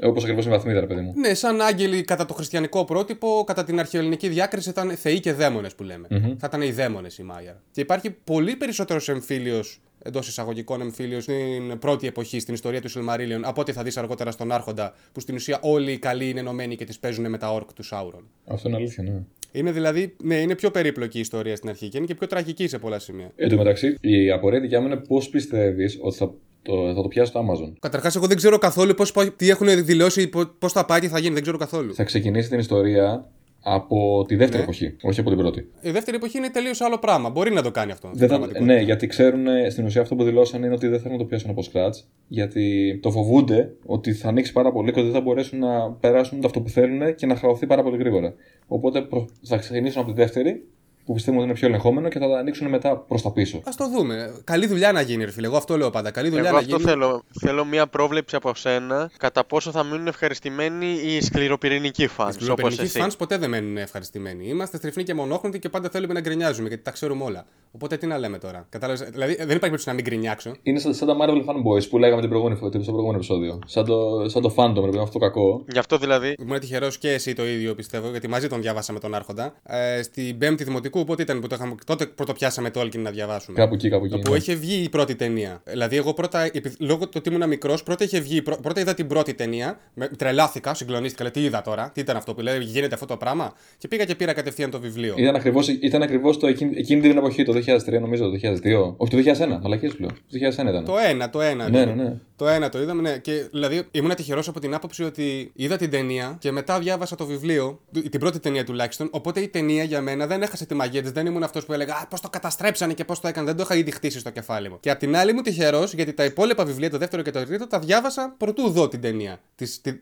[0.00, 1.12] όπως ακριβώς είναι η βαθμίδα, ρε παιδί μου.
[1.16, 5.74] Ναι, σαν άγγελοι κατά το χριστιανικό πρότυπο, κατά την αρχαιοελληνική διάκριση ήταν θεοί και δαίμονες
[5.74, 6.06] που λέμε.
[6.10, 7.54] Θα ήταν οι δαίμονες οι Μάιαρ.
[7.70, 13.44] Και υπάρχει πολύ περισσότερος εμφύλιος εντός εισαγωγικών εμφύλιος στην πρώτη εποχή, στην ιστορία του Σιλμαρίλιον,
[13.44, 16.76] από ό,τι θα δεις αργότερα στον Άρχοντα, που στην ουσία όλοι οι καλοί είναι ενωμένοι
[16.76, 18.24] και τις παίζουν με τα όρκ του Σάουρον.
[18.46, 19.22] Αυτό είναι αλήθεια, ναι.
[19.52, 22.68] Είναι δηλαδή, ναι, είναι πιο περίπλοκη η ιστορία στην αρχή και είναι και πιο τραγική
[22.68, 23.32] σε πολλά σημεία.
[23.36, 26.32] Εν τω μεταξύ, η απορία δικιά μου είναι πώς πιστεύεις ότι θα
[26.62, 27.72] το, θα το πιάσει το Amazon.
[27.80, 31.18] Καταρχάς, εγώ δεν ξέρω καθόλου πώς, πάει- τι έχουν δηλώσει, πώς θα πάει και θα
[31.18, 31.94] γίνει, δεν ξέρω καθόλου.
[31.94, 33.30] Θα ξεκινήσει την ιστορία
[33.66, 34.62] από τη δεύτερη Ναι.
[34.62, 35.68] εποχή, όχι από την πρώτη.
[35.80, 37.30] Η δεύτερη εποχή είναι τελείως άλλο πράγμα.
[37.30, 38.06] Μπορεί να το κάνει αυτό.
[38.06, 38.74] στην Δεν θα, πραγματικότητα.
[38.74, 41.24] ναι, γιατί ξέρουν ε, στην ουσία αυτό που δηλώσαν είναι ότι δεν θέλουν να το
[41.28, 42.04] πιάσουν από scratch.
[42.28, 46.40] Γιατί το φοβούνται ότι θα ανοίξει πάρα πολύ και ότι δεν θα μπορέσουν να περάσουν
[46.40, 48.34] το αυτό που θέλουν και να χαωθεί πάρα πολύ γρήγορα.
[48.66, 50.64] Οπότε προ- θα ξεκινήσουν από τη δεύτερη,
[51.04, 53.56] που πιστεύουν ότι είναι πιο ελεγχόμενο, και θα τα ανοίξουν μετά προς τα πίσω.
[53.56, 54.40] Α το δούμε.
[54.44, 55.46] Καλή δουλειά να γίνει, ρε φίλε.
[55.46, 56.10] Εγώ αυτό λέω πάντα.
[56.10, 56.88] Καλή δουλειά Εγώ να αυτό γίνει.
[56.88, 57.22] θέλω.
[57.40, 62.22] Θέλω μία πρόβλεψη από σένα κατά πόσο θα μείνουν ευχαριστημένοι οι σκληροπυρηνικοί fans.
[62.22, 63.00] Όπως Σκληροπυρηνικοί εσύ.
[63.04, 64.48] fans ποτέ δεν μένουν ευχαριστημένοι.
[64.48, 67.46] Είμαστε στριφνοί και μονόχρονοι και πάντα θέλουμε να γκρινιάζουμε γιατί τα ξέρουμε όλα.
[67.72, 68.66] Οπότε τι να λέμε τώρα.
[68.68, 70.52] Κατάλαβες, δηλαδή δεν υπάρχει περίπτωση να μην γκρινιάξω.
[70.62, 73.58] Είναι σαν, σαν τα Marvel fanboys που λέγαμε την προηγούμενη, φο- στο προηγούμενο επεισόδιο.
[73.66, 75.64] Σαν το, σαν το fandom, ρε παιδί μου, αυτό το κακό.
[75.72, 76.34] Γι' αυτό δηλαδή.
[76.38, 79.54] Ήμουν τυχερός και εσύ το ίδιο πιστεύω, γιατί μαζί τον διαβάσαμε τον Άρχοντα.
[79.62, 81.74] Ε, στην πέμπτη δημοτικού, πότε ήταν που το είχαμε.
[81.86, 84.18] Τότε πρωτοπιάσαμε το Tolkien να διαβάσουμε; Κάπου εκεί, κάπου εκεί.
[84.18, 84.36] Που ναι.
[84.36, 85.62] είχε βγει η πρώτη ταινία.
[85.64, 88.42] Δηλαδή, εγώ πρώτα, επει- λόγω του ότι ήμουν μικρός, πρώτα είχε βγει.
[88.42, 89.78] πρω- Πρώτα είδα την πρώτη ταινία.
[89.94, 91.22] Με, τρελάθηκα, συγκλονίστηκα.
[91.22, 94.04] Λέει, τι είδα τώρα, τι ήταν αυτό που λέει, γίνεται αυτό το πράγμα; Και πήγα
[94.04, 95.14] και πήρα κατευθείαν το βιβλίο.
[95.16, 98.94] Ήταν ακριβώς, ήταν ακριβώς το εκείνη, εκείνη την εποχή, το 2003 νομίζω, το 2002.
[98.96, 100.12] Όχι, το 2001, μαλακίες πλέον.
[100.12, 100.84] Το 2001 ήταν.
[100.84, 101.68] Το ένα, το ένα.
[101.70, 102.16] Ναι, ναι, ναι.
[102.36, 103.18] Το ένα το είδαμε, ναι.
[103.18, 107.26] Και δηλαδή ήμουν τυχερός από την άποψη ότι είδα την ταινία και μετά διάβασα το
[107.26, 109.08] βιβλίο, την πρώτη ταινία τουλάχιστον.
[109.10, 111.10] Οπότε η ταινία για μένα δεν έχασε τη μαγεία της.
[111.10, 113.46] Δεν ήμουν αυτός που έλεγα Α, πώς το καταστρέψανε και πώς το έκανε.
[113.46, 114.76] Δεν το είχα ήδη χτίσει στο κεφάλι μου.
[114.80, 117.66] Και απ' την άλλη μου τυχερός γιατί τα υπόλοιπα βιβλία, το δεύτερο και το τρίτο,
[117.66, 119.40] τα διάβασα προτού δω την ταινία.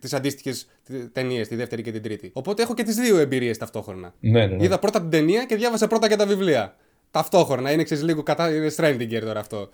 [0.00, 0.66] Τις αντίστοιχες
[1.12, 2.30] ταινίες, τη δεύτερη και την τρίτη.
[2.32, 4.14] Οπότε έχω και τις δύο εμπειρίες ταυτόχρονα.
[4.20, 4.64] Ναι, ναι, ναι.
[4.64, 6.76] Είδα πρώτα την ταινία και διάβασα πρώτα και τα βιβλία.
[7.10, 7.72] Ταυτόχρονα.
[7.72, 8.54] Είναι ξέρεις, λίγο κατά.
[8.54, 9.68] Είναι Stranding τώρα αυτό.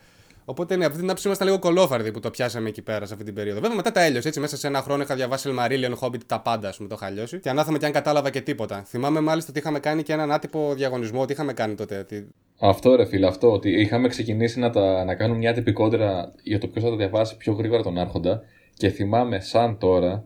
[0.51, 3.13] Οπότε ναι, από αυτή την άποψη ήμασταν λίγο κολόφαρδοι που το πιάσαμε εκεί πέρα σε
[3.13, 3.61] αυτή την περίοδο.
[3.61, 4.41] Βέβαια μετά τα έλειωσε έτσι.
[4.41, 7.39] Μέσα σε ένα χρόνο είχα διαβάσει Elmarillion, Hobbit, τα πάντα, ας πούμε, το είχα λιώσει.
[7.41, 8.83] Και ανάθαμε και αν κατάλαβα και τίποτα.
[8.87, 11.25] Θυμάμαι μάλιστα ότι είχαμε κάνει και έναν άτυπο διαγωνισμό.
[11.25, 12.05] Τι είχαμε κάνει τότε.
[12.05, 12.23] Τι...
[12.61, 16.67] Αυτό ρε φίλε, αυτό ότι είχαμε ξεκινήσει να, τα, να κάνουμε μια τυπικότερα για το
[16.67, 18.43] ποιος θα τα διαβάσει πιο γρήγορα τον Άρχοντα
[18.75, 20.25] και θυμάμαι σαν τώρα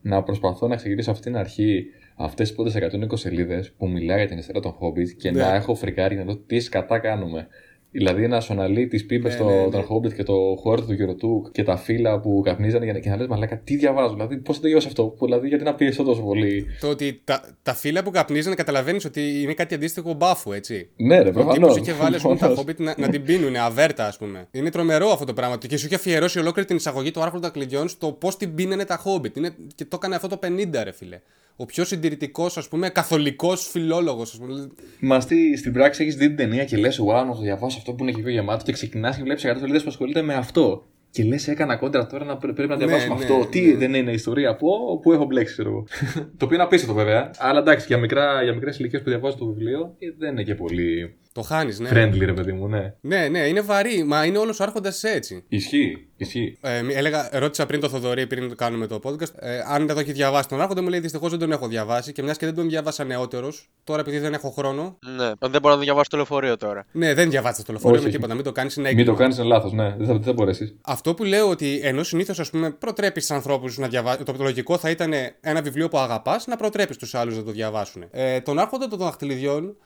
[0.00, 2.74] να προσπαθώ να εξηγήσω αυτή την αρχή αυτές τις πρώτες
[3.12, 5.40] 120 σελίδες που μιλάει για την ιστορία των Hobbit και Ναι.
[5.40, 7.48] να έχω φρικάρει να δω τι σκατά κάνουμε.
[7.96, 9.68] Δηλαδή να σου αναλύει τι πίπε Ναι, στο, ναι, ναι.
[9.70, 13.08] των Hobbit και το χώρο του Γεροτούκ και τα φύλλα που καπνίζανε για να- και
[13.08, 14.12] να λες Μαλάκα, τι διαβάζω.
[14.12, 15.04] Δηλαδή, πώς θα τελειώσει αυτό.
[15.04, 19.04] Που, δηλαδή, γιατί να πιέσω τόσο πολύ; Το ότι τα, τα φύλλα που καπνίζανε καταλαβαίνεις
[19.04, 20.88] ότι είναι κάτι αντίστοιχο μπάφου, έτσι.
[20.96, 21.72] Ναι, ρε, Ο προφανώς.
[21.74, 24.46] τύπο είχε βάλει ας πούμε, τα Hobbit να, να την πίνουν, αβέρτα, ας πούμε.
[24.50, 25.56] Είναι τρομερό αυτό το πράγμα.
[25.58, 29.00] Και σου είχε αφιερώσει ολόκληρη την εισαγωγή του Άρχοντα Κλειδιών στο πώς την πίνανε τα
[29.04, 29.36] Hobbit.
[29.36, 31.20] Είναι, και το έκανε αυτό το 50, ρε φίλε.
[31.56, 34.68] Ο πιο συντηρητικός, ας πούμε, καθολικός φιλόλογος, ας πούμε.
[35.00, 37.92] Μα στη, στην πράξη έχεις δει την ταινία και λες: Wow, να το διαβάσω αυτό
[37.92, 38.64] που είναι και πιο γεμάτο.
[38.64, 40.86] Και ξεκινάς και βλέπεις 100 σελίδες που ασχολείται με αυτό.
[41.10, 43.38] Και λες: Έκανα κόντρα τώρα να πρέ- πρέπει να Ναι, διαβάσουμε ναι, αυτό.
[43.38, 43.46] ναι.
[43.46, 45.86] Τι δεν είναι ιστορία από που έχω μπλέξει, ξέρω εγώ.
[46.14, 47.30] το οποίο είναι απίστευτο βέβαια.
[47.38, 50.54] Αλλά εντάξει, για, μικρά, για μικρές ηλικίες που διαβάζω το βιβλίο ε, δεν είναι και
[50.54, 51.88] πολύ Το χάνεις, ναι.
[51.92, 52.94] friendly, ρε παιδί μου, ναι.
[53.00, 54.04] Ναι, ναι, είναι βαρύ.
[54.04, 55.44] Μα είναι όλος ο Άρχοντας έτσι.
[55.48, 56.58] Ισχύει, ισχύει.
[56.60, 59.94] Ε, μη- έλεγα, ρώτησα πριν το Θοδωρή, πριν το κάνουμε το podcast, ε, αν δεν
[59.94, 62.46] το έχει διαβάσει τον Άρχοντα, μου λέει δυστυχώς δεν τον έχω διαβάσει και μιας και
[62.46, 64.98] δεν τον διάβασα νεότερος, τώρα επειδή δεν έχω χρόνο.
[65.16, 66.86] Ναι, δεν μπορώ να διαβάσω το λεωφορείο τώρα.
[66.92, 68.16] Ναι, δεν διαβάζετε το λεωφορείο Όχι, με όχι.
[68.18, 69.16] τίποτα, μην το κάνεις, είναι Μην έγκλημα.
[69.16, 69.94] το κάνεις, είναι λάθος, ναι.
[69.98, 70.74] Δεν θα, δεν θα μπορέσεις.
[70.84, 74.24] Αυτό που λέω ότι ενώ συνήθως ας πούμε προτρέπεις του ανθρώπους να διαβάσουν.
[74.24, 77.50] Το, το λογικό θα ήταν ένα βιβλίο που αγαπάς να προτρέπεις τους άλλους να το
[77.50, 78.04] διαβάσουν.
[78.10, 79.76] Ε, τον Άρχοντα των Δαχτυλιδιών,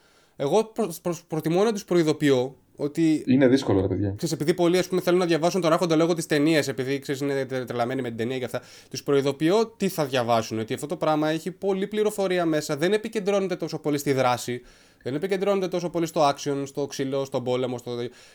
[0.40, 4.12] εγώ προς, προ- προτιμώ να τους προειδοποιώ ότι Είναι δύσκολο, ρε παιδιά.
[4.16, 7.20] Ξέρεις, επειδή πολλοί ας πούμε, θέλουν να διαβάσουν τον Άρχοντα λόγω της ταινίας, επειδή ξέρεις,
[7.20, 10.58] είναι τε- τρελαμένοι με την ταινία και αυτά, τους προειδοποιώ τι θα διαβάσουν.
[10.58, 14.60] Ότι αυτό το πράγμα έχει πολλή πληροφορία μέσα, δεν επικεντρώνεται τόσο πολύ στη δράση,
[15.08, 17.78] δεν επικεντρώνεται τόσο πολύ στο action, στο ξύλο, στον πόλεμο.
[17.78, 17.90] Στο...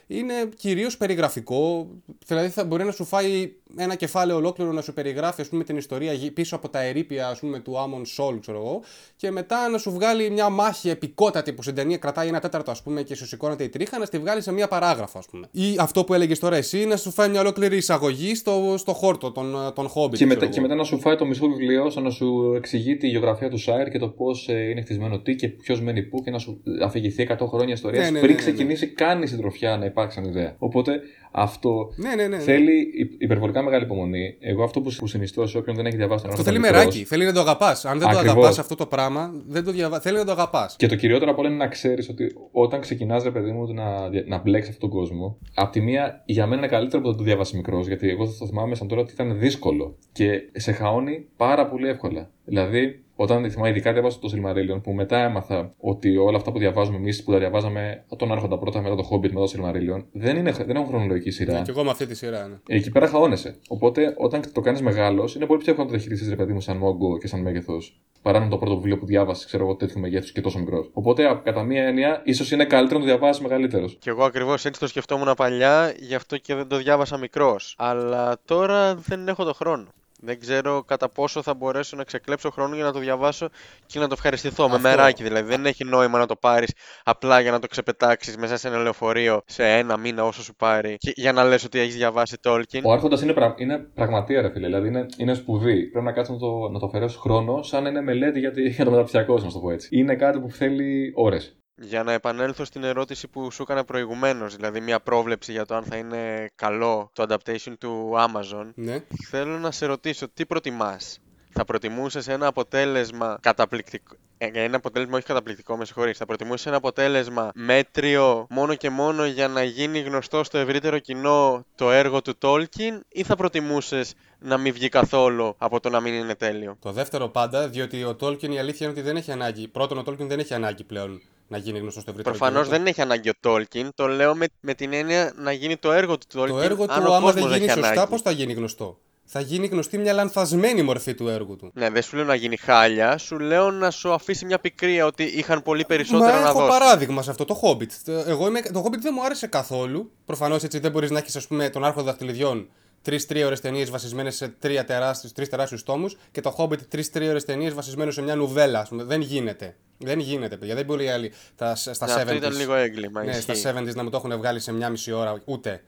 [0.07, 1.87] Είναι κυρίως περιγραφικό.
[2.27, 5.77] Δηλαδή θα μπορεί να σου φάει ένα κεφάλαιο ολόκληρο να σου περιγράφει ας πούμε, την
[5.77, 8.81] ιστορία γη- πίσω από τα ερήπια ας πούμε, του Άμον Σόλ, ξέρω εγώ,
[9.15, 12.81] και μετά να σου βγάλει μια μάχη επικότατη που στην ταινία κρατάει ένα τέταρτο ας
[12.81, 15.47] πούμε, και σου σηκώνεται η τρίχα, να στη βγάλει σε μια παράγραφο, ας πούμε.
[15.51, 19.31] Ή αυτό που έλεγες τώρα εσύ, να σου φάει μια ολόκληρη εισαγωγή στο, στο χόρτο
[19.31, 20.09] των, των Hobbit.
[20.09, 20.53] Και ξέρω μετά, εγώ.
[20.53, 23.57] και μετά να σου φάει το μισό βιβλίο, σαν να σου εξηγεί τη γεωγραφία του
[23.57, 27.27] Σάιρ και το πώς είναι χτισμένο τι και ποιος μένει πού και να σου αφηγηθεί
[27.39, 28.53] 100 χρόνια ιστορίας Ναι, ναι, πριν ναι, ναι, ναι.
[28.53, 30.55] ξεκινήσει καν η συντροφιά να υπάρξει σαν ιδέα.
[30.57, 30.99] Οπότε
[31.31, 32.27] αυτό Ναι, ναι, ναι.
[32.27, 32.41] ναι.
[32.43, 34.35] θέλει υ- υπερβολικά μεγάλη υπομονή.
[34.39, 36.93] Εγώ αυτό που, που συνιστώ σε όποιον δεν έχει διαβάσει τον Αυτό Άρχοντα θέλει Μικρός,
[36.95, 37.05] μεράκι.
[37.09, 37.85] Θέλει να το αγαπάς.
[37.85, 38.25] Αν δεν Ακριβώς.
[38.33, 39.99] το αγαπάς αυτό το πράγμα, δεν το διαβα...
[39.99, 40.75] θέλει να το αγαπάς.
[40.75, 44.09] Και το κυριότερο από όλα είναι να ξέρεις ότι όταν ξεκινάς, ρε παιδί μου, να,
[44.09, 47.17] δια- να μπλέξεις αυτόν τον κόσμο, απ' τη μία για μένα είναι καλύτερο που δεν
[47.17, 50.71] το διάβασε μικρός, γιατί εγώ θα το θυμάμαι σαν τώρα ότι ήταν δύσκολο και σε
[50.71, 52.29] χαώνει πάρα πολύ εύκολα.
[52.45, 56.97] Δηλαδή, όταν θυμάμαι, ειδικά διάβασα το Silmarillion, που μετά έμαθα ότι όλα αυτά που διαβάζουμε
[56.97, 60.51] εμείς που τα διαβάζαμε τον Άρχοντα πρώτα, μετά το Hobbit, μετά το Silmarillion, δεν, είναι,
[60.51, 61.53] δεν έχουν χρονολογική σειρά.
[61.53, 62.47] Ναι, και εγώ με αυτή τη σειρά.
[62.47, 62.75] Ναι.
[62.75, 63.55] Εκεί πέρα χαώνεσαι.
[63.67, 66.61] Οπότε όταν το κάνεις μεγάλος, είναι πολύ πιο εύκολο να το διαχειριστείς, ρε παιδί μου,
[66.61, 68.01] σαν μόγκο και σαν μέγεθος.
[68.21, 70.89] Παρά με το πρώτο βιβλίο που διάβασες, ξέρω εγώ, τέτοιου μεγέθους και τόσο μικρός.
[70.93, 73.97] Οπότε, α, κατά μία έννοια, ίσως είναι καλύτερο να το διαβάσεις μεγαλύτερος.
[73.99, 77.75] Και εγώ ακριβώς έτσι το σκεφτόμουν παλιά, γι' αυτό και δεν το διάβασα μικρός.
[77.77, 79.87] Αλλά τώρα δεν έχω το χρόνο.
[80.25, 83.49] Δεν ξέρω κατά πόσο θα μπορέσω να ξεκλέψω χρόνο για να το διαβάσω
[83.85, 84.67] και να το ευχαριστηθώ.
[84.69, 84.87] Με Αυτό.
[84.87, 85.47] μεράκι δηλαδή.
[85.47, 89.41] Δεν έχει νόημα να το πάρεις απλά για να το ξεπετάξεις μέσα σε ένα λεωφορείο
[89.45, 90.95] σε ένα μήνα όσο σου πάρει.
[90.97, 92.81] Και για να λες ότι έχεις διαβάσει Tolkien.
[92.83, 93.53] Ο Άρχοντας είναι, πρα...
[93.57, 94.65] είναι πραγματεία, ρε φίλε.
[94.65, 95.83] Δηλαδή είναι, είναι σπουδή.
[95.89, 98.69] Πρέπει να κάτσει να το, να το αφαιρέσει χρόνο, σαν να είναι μελέτη για, τη-
[98.69, 99.87] για το μεταπτυχιακό, σου, να το πω έτσι.
[99.91, 101.57] Είναι κάτι που θέλει ώρες.
[101.75, 105.83] Για να επανέλθω στην ερώτηση που σου έκανα προηγουμένως, δηλαδή μια πρόβλεψη για το αν
[105.83, 108.69] θα είναι καλό το adaptation του Amazon.
[108.75, 109.03] ναι.
[109.29, 111.19] Θέλω να σε ρωτήσω, τι προτιμάς;
[111.53, 114.15] Θα προτιμούσες ένα αποτέλεσμα καταπληκτικό.
[114.37, 116.17] ε, Ένα αποτέλεσμα όχι καταπληκτικό, με συγχωρείς.
[116.17, 121.65] Θα προτιμούσες ένα αποτέλεσμα μέτριο μόνο και μόνο για να γίνει γνωστό στο ευρύτερο κοινό
[121.75, 126.13] το έργο του Tolkien ή θα προτιμούσες να μην βγει καθόλου από το να μην
[126.13, 129.67] είναι τέλειο; Το δεύτερο πάντα, διότι ο Tolkien η αλήθεια είναι ότι δεν έχει ανάγκη.
[129.67, 132.77] Πρώτον, ο Tolkien δεν έχει ανάγκη πλέον να γίνει γνωστό στο ευρύτερο Προφανώς κοινό.
[132.77, 133.87] δεν έχει ανάγκη ο Tolkien.
[133.95, 136.47] Το λέω με, με την έννοια να γίνει το έργο του Tolkien.
[136.47, 138.09] Το έργο αν του, ο άμα δεν κόσμος γίνει έχει σωστά, ανάγκη.
[138.09, 141.71] πώς θα γίνει γνωστό; Θα γίνει γνωστή μια λανθασμένη μορφή του έργου του.
[141.73, 145.23] Ναι, δεν σου λέω να γίνει χάλια, σου λέω να σου αφήσει μια πικρία ότι
[145.23, 146.79] είχαν πολύ περισσότερο Μα να έχω δώσουν.
[146.79, 147.87] παράδειγμα σε αυτό, το Hobbit.
[148.05, 150.11] Το- Εγώ είμαι, το Hobbit δεν μου άρεσε καθόλου.
[150.25, 152.69] Προφανώς έτσι δεν μπορείς να έχεις, ας πούμε, τον Άρχοντα Δαχτυλιδιών
[153.03, 157.41] τρει-τρει ώρε ταινίες βασισμένες σε τρία τεράστιους, τρεις τεράστιους τόμους και το Hobbit τρει-τρει ώρε
[157.41, 158.79] ταινίες βασισμένο σε μια νουβέλα.
[158.79, 159.03] Ας πούμε.
[159.03, 159.75] Δεν γίνεται.
[159.97, 160.75] Δεν γίνεται, παιδιά.
[160.75, 162.17] Δεν μπορεί οι άλλοι τα, στα Ναι, 70s.
[162.17, 163.23] αυτό ήταν λίγο έγκλημα.
[163.23, 163.55] Ναι, ισχύει.
[163.55, 165.83] στα 70s να μου το έχουν βγάλει σε μια μισή ώρα, ούτε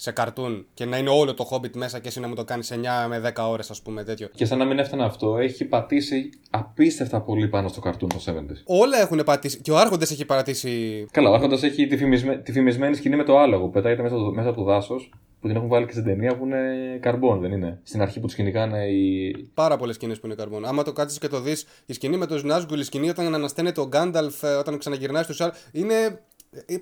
[0.00, 2.66] σε καρτούν και να είναι όλο το Hobbit μέσα και εσύ να μου το κάνεις
[2.66, 4.28] σε 9 με 10 ώρες, ας πούμε, τέτοιο.
[4.34, 8.62] Και σαν να μην έφτανε αυτό, έχει πατήσει απίστευτα πολύ πάνω στο καρτούν το 70s.
[8.64, 9.60] Όλα έχουν πατήσει.
[9.60, 11.06] Και ο Άρχοντας έχει παρατήσει.
[11.10, 12.36] Καλά, ο Άρχοντας έχει τη, φημισμέ...
[12.36, 14.32] τη φημισμένη σκηνή με το άλογο που πετάγεται μέσα, το...
[14.32, 16.58] μέσα από το δάσος, που την έχουν βάλει και στην ταινία που είναι
[17.00, 19.50] καρμπών, δεν είναι; Στην αρχή που του κυνηγάνε οι.
[19.54, 20.64] Πάρα πολλές σκηνές που είναι καρμπόν.
[20.64, 23.80] Άμα το κάτσεις και το δεις, η σκηνή με τον Νάσγκουλ, η σκηνή όταν ανασταίνεται
[23.80, 25.52] ο Γκάνταλφ, ε, όταν ξαναγυρνάει στου άλλου.
[25.72, 26.20] Είναι ε,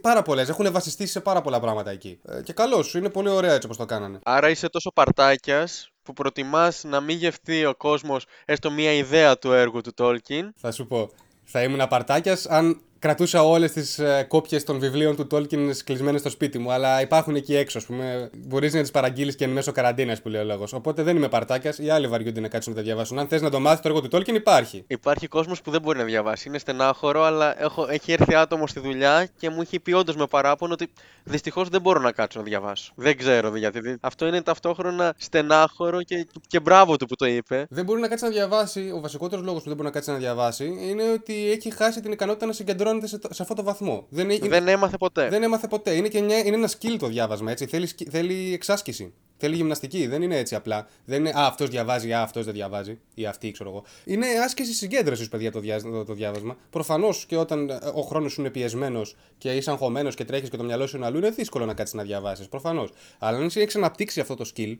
[0.00, 0.48] πάρα πολλές.
[0.48, 2.20] Έχουν βασιστεί σε πάρα πολλά πράγματα εκεί.
[2.28, 4.18] Ε, και καλώς σου, είναι πολύ ωραία έτσι όπως το κάνανε.
[4.22, 9.52] Άρα είσαι τόσο παρτάκιας που προτιμάς να μην γευτεί ο κόσμος έστω μία ιδέα του
[9.52, 10.48] έργου του Tolkien.
[10.56, 11.10] Θα σου πω.
[11.44, 16.30] Θα ήμουν απαρτάκια αν κρατούσα όλες τις ε, κόπιες των βιβλίων του Tolkien κλεισμένες στο
[16.30, 16.72] σπίτι μου.
[16.72, 18.30] Αλλά υπάρχουν εκεί έξω, ας πούμε.
[18.46, 20.72] Μπορείς να τις παραγγείλεις και εν μέσω καραντίνας που λέει ο λόγος.
[20.72, 21.78] Οπότε δεν είμαι παρτάκιας.
[21.78, 23.18] Οι άλλοι βαριούνται να κάτσουν να τα διαβάσουν.
[23.18, 24.84] Αν θες να το μάθεις το έργο του Tolkien, υπάρχει.
[24.86, 26.48] Υπάρχει κόσμος που δεν μπορεί να διαβάσει.
[26.48, 30.26] Είναι στενάχωρο, αλλά έχω, έχει έρθει άτομος στη δουλειά και μου έχει πει όντως με
[30.26, 30.88] παράπονο ότι
[31.24, 32.92] δυστυχώς δεν μπορώ να κάτσω να διαβάσω.
[32.96, 33.80] Δεν ξέρω γιατί.
[33.80, 37.66] δι- Αυτό είναι ταυτόχρονα στενάχωρο και, και μπράβο του που το είπε.
[37.70, 38.90] Δεν μπορεί να κάτσει να διαβάσει.
[38.94, 42.12] Ο βασικότερος λόγος που δεν μπορεί να κάτσει να διαβάσει είναι ότι έχει χάσει την
[42.12, 42.52] ικανότητα να
[43.00, 44.06] συγκεντρώνεται σε, το- σε αυτό το βαθμό.
[44.08, 45.28] Δεν, έχει- Δεν έμαθε ποτέ.
[45.28, 45.92] δεν έμαθε ποτέ.
[45.94, 47.50] Είναι, και μια, είναι ένα skill το διάβασμα.
[47.50, 47.66] Έτσι.
[47.66, 49.12] Θέλει, σκι- θέλει εξάσκηση.
[49.38, 50.06] Θέλει γυμναστική.
[50.06, 50.88] Δεν είναι έτσι απλά.
[51.04, 52.98] Δεν είναι Α, αυτός διαβάζει, Α, αυτός δεν διαβάζει.
[53.14, 53.84] Ή αυτή, ξέρω εγώ.
[54.04, 56.56] Είναι άσκηση συγκέντρωσης, παιδιά, το, διά, το, το διάβασμα.
[56.70, 60.56] Προφανώς και όταν ε, ο χρόνος σου είναι πιεσμένος και είσαι αγχωμένος και τρέχεις και
[60.56, 62.48] το μυαλό σου είναι αλλού, είναι δύσκολο να κάτσεις να διαβάσεις.
[62.48, 62.90] Προφανώς.
[63.18, 64.76] Αλλά αν εσύ έχει αναπτύξει αυτό το skill,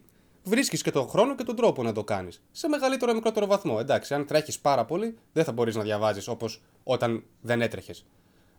[0.46, 2.42] βρίσκεις και τον χρόνο και τον τρόπο να το κάνεις.
[2.50, 3.76] Σε μεγαλύτερο ή μικρότερο βαθμό.
[3.80, 8.04] Εντάξει, αν τρέχεις πάρα πολύ, δεν θα μπορείς να διαβάζεις όπως όταν δεν έτρεχες.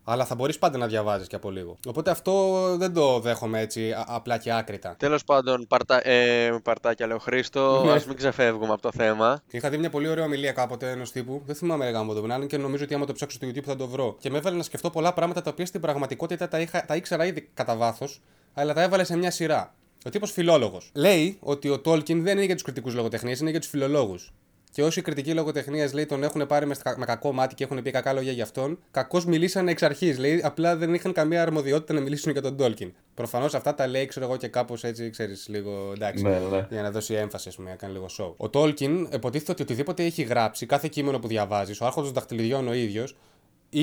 [0.10, 1.78] Αλλά θα μπορείς πάντα να διαβάζεις και από λίγο.
[1.88, 4.96] Οπότε αυτό δεν το δέχομαι έτσι α- απλά και άκρητα.
[5.00, 6.08] Τέλος πάντων, παρτα...
[6.08, 7.92] ε, παρτάκια λέω Χρήστο, Ναι.
[7.92, 9.42] ας μην ξεφεύγουμε από το θέμα.
[9.52, 11.42] Είχα δει μια πολύ ωραία ομιλία κάποτε ενός τύπου.
[11.46, 13.76] Δεν θυμάμαι ρε γάμο το αν και νομίζω ότι άμα το ψάξω στο YouTube θα
[13.76, 14.16] το βρω.
[14.20, 17.26] Και με έβαλε να σκεφτώ πολλά πράγματα τα οποία στην πραγματικότητα τα, είχα, τα ήξερα
[17.26, 18.22] ήδη κατά βάθος,
[18.54, 19.74] αλλά τα έβαλε σε μια σειρά.
[20.06, 20.92] Ο τύπος φιλόλογος.
[20.94, 24.32] Λέει ότι ο Tolkien δεν είναι για τους κριτικούς λογοτεχνίες, είναι για τους φιλολόγους.
[24.72, 27.82] Και όσοι κριτικοί λογοτεχνία λέει τον έχουν πάρει μες, στα- με κακό μάτι και έχουν
[27.82, 30.18] πει κακά λόγια για αυτόν, κακώς μιλήσανε εξ αρχής.
[30.18, 32.92] Λέει απλά δεν είχαν καμία αρμοδιότητα να μιλήσουν για τον Tolkien.
[33.14, 36.24] Προφανώς αυτά τα λέει, ξέρω εγώ και κάπως έτσι, ξέρεις, λίγο εντάξει.
[36.24, 36.68] Ναι, ναι.
[36.70, 38.34] Για να δώσει έμφαση, ας πούμε, να κάνει λίγο show.
[38.48, 42.74] Ο Tolkien υποτίθεται ότι οτιδήποτε έχει γράψει, κάθε κείμενο που διαβάζεις, ο Άρχοντας Δαχτυλιδιών ο
[42.74, 43.16] ίδιος,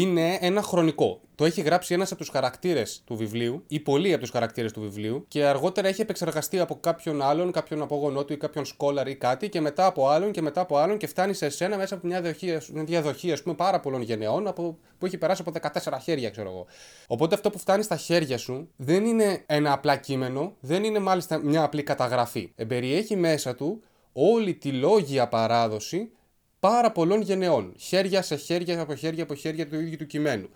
[0.00, 1.20] είναι ένα χρονικό.
[1.34, 4.80] Το έχει γράψει ένας από τους χαρακτήρες του βιβλίου ή πολλοί από τους χαρακτήρες του
[4.80, 9.16] βιβλίου και αργότερα έχει επεξεργαστεί από κάποιον άλλον, κάποιον απόγονό του ή κάποιον σκόλαρ ή
[9.16, 12.06] κάτι και μετά από άλλον και μετά από άλλον και φτάνει σε εσένα μέσα από
[12.06, 15.98] μια διαδοχή, μια διαδοχή ας πούμε, πάρα πολλών γενεών από, που έχει περάσει από 14
[16.02, 16.66] χέρια, ξέρω εγώ.
[17.06, 21.38] Οπότε αυτό που φτάνει στα χέρια σου δεν είναι ένα απλά κείμενο, δεν είναι μάλιστα
[21.38, 22.52] μια απλή καταγραφή.
[22.56, 26.10] Εμπεριέχει μέσα του όλη τη λόγια παράδοση
[26.70, 27.72] πάρα πολλών γενεών.
[27.78, 30.48] Χέρια σε χέρια, από χέρια από χέρια του ίδιου του κειμένου.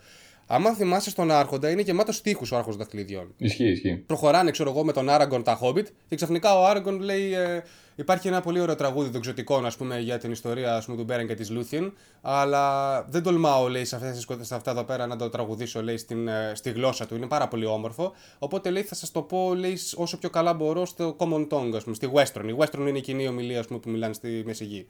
[0.46, 3.34] Άμα θυμάσαι στον Άρχοντα, είναι γεμάτος τείχου ο Άρχοντας Δαχτυλιδιών.
[3.36, 3.96] Ισχύει, ισχύει.
[3.96, 7.32] Προχωράνε, ξέρω εγώ, με τον Άραγκον τα Hobbit και ξαφνικά ο Άραγκον λέει.
[7.34, 7.62] Ε,
[7.96, 11.04] υπάρχει ένα πολύ ωραίο τραγούδι των ξωτικών, ας πούμε, για την ιστορία ας πούμε, του
[11.04, 11.92] Μπέρεν και της Λούθιεν.
[12.20, 16.28] Αλλά δεν τολμάω, λέει, σε, αυτές, σε αυτά εδώ πέρα να το τραγουδήσω, λέει, στην,
[16.28, 17.16] ε, στη γλώσσα του.
[17.16, 18.12] Είναι πάρα πολύ όμορφο.
[18.38, 21.82] Οπότε λέει, θα σας το πω, λέει, όσο πιο καλά μπορώ στο Common Tongue, ας
[21.82, 22.48] πούμε, στη Western.
[22.48, 24.86] Η Western είναι η κοινή ομιλία, ας πούμε, που μιλάνε στη Μέση Γη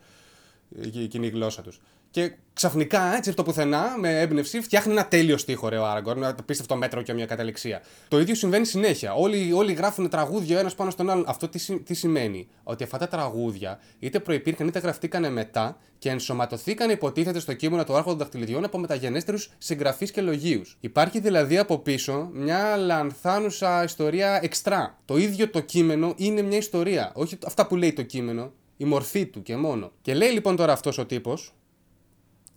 [0.95, 1.81] η κοινή γλώσσα τους.
[2.11, 6.17] Και ξαφνικά, έτσι από το πουθενά, με έμπνευση, φτιάχνει ένα τέλειο στίχο, ρε ο Άραγκορ,
[6.17, 7.83] ένα απίστευτο μέτρο και μια καταληξία.
[8.09, 9.15] Το ίδιο συμβαίνει συνέχεια.
[9.15, 11.25] Όλοι, όλοι γράφουν τραγούδια ο ένας πάνω στον άλλον.
[11.27, 16.91] Αυτό τι, τι σημαίνει, Ότι αυτά τα τραγούδια είτε προπήρχαν είτε γραφτήκαν μετά και ενσωματωθήκαν
[16.91, 20.77] υποτίθεται στο κείμενο του Άρχοντα Δαχτυλιδιών από μεταγενέστερους συγγραφείς και λογίους.
[20.81, 24.99] Υπάρχει δηλαδή από πίσω μια λανθάνουσα ιστορία εξτρά.
[25.05, 27.13] Το ίδιο το κείμενο είναι μια ιστορία.
[27.15, 29.93] Όχι αυτά που λέει το κείμενο, η μορφή του και μόνο.
[30.03, 31.55] Και λέει λοιπόν τώρα αυτός ο τύπος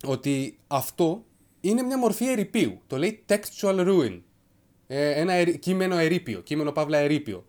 [0.04, 1.24] ότι αυτό
[1.60, 2.80] είναι μια μορφή ερυπείου.
[2.86, 4.20] Το λέει textual ruin.
[4.86, 7.44] Ε, ένα ερ, κείμενο ερείπιο, κείμενο παύλα ερείπιο.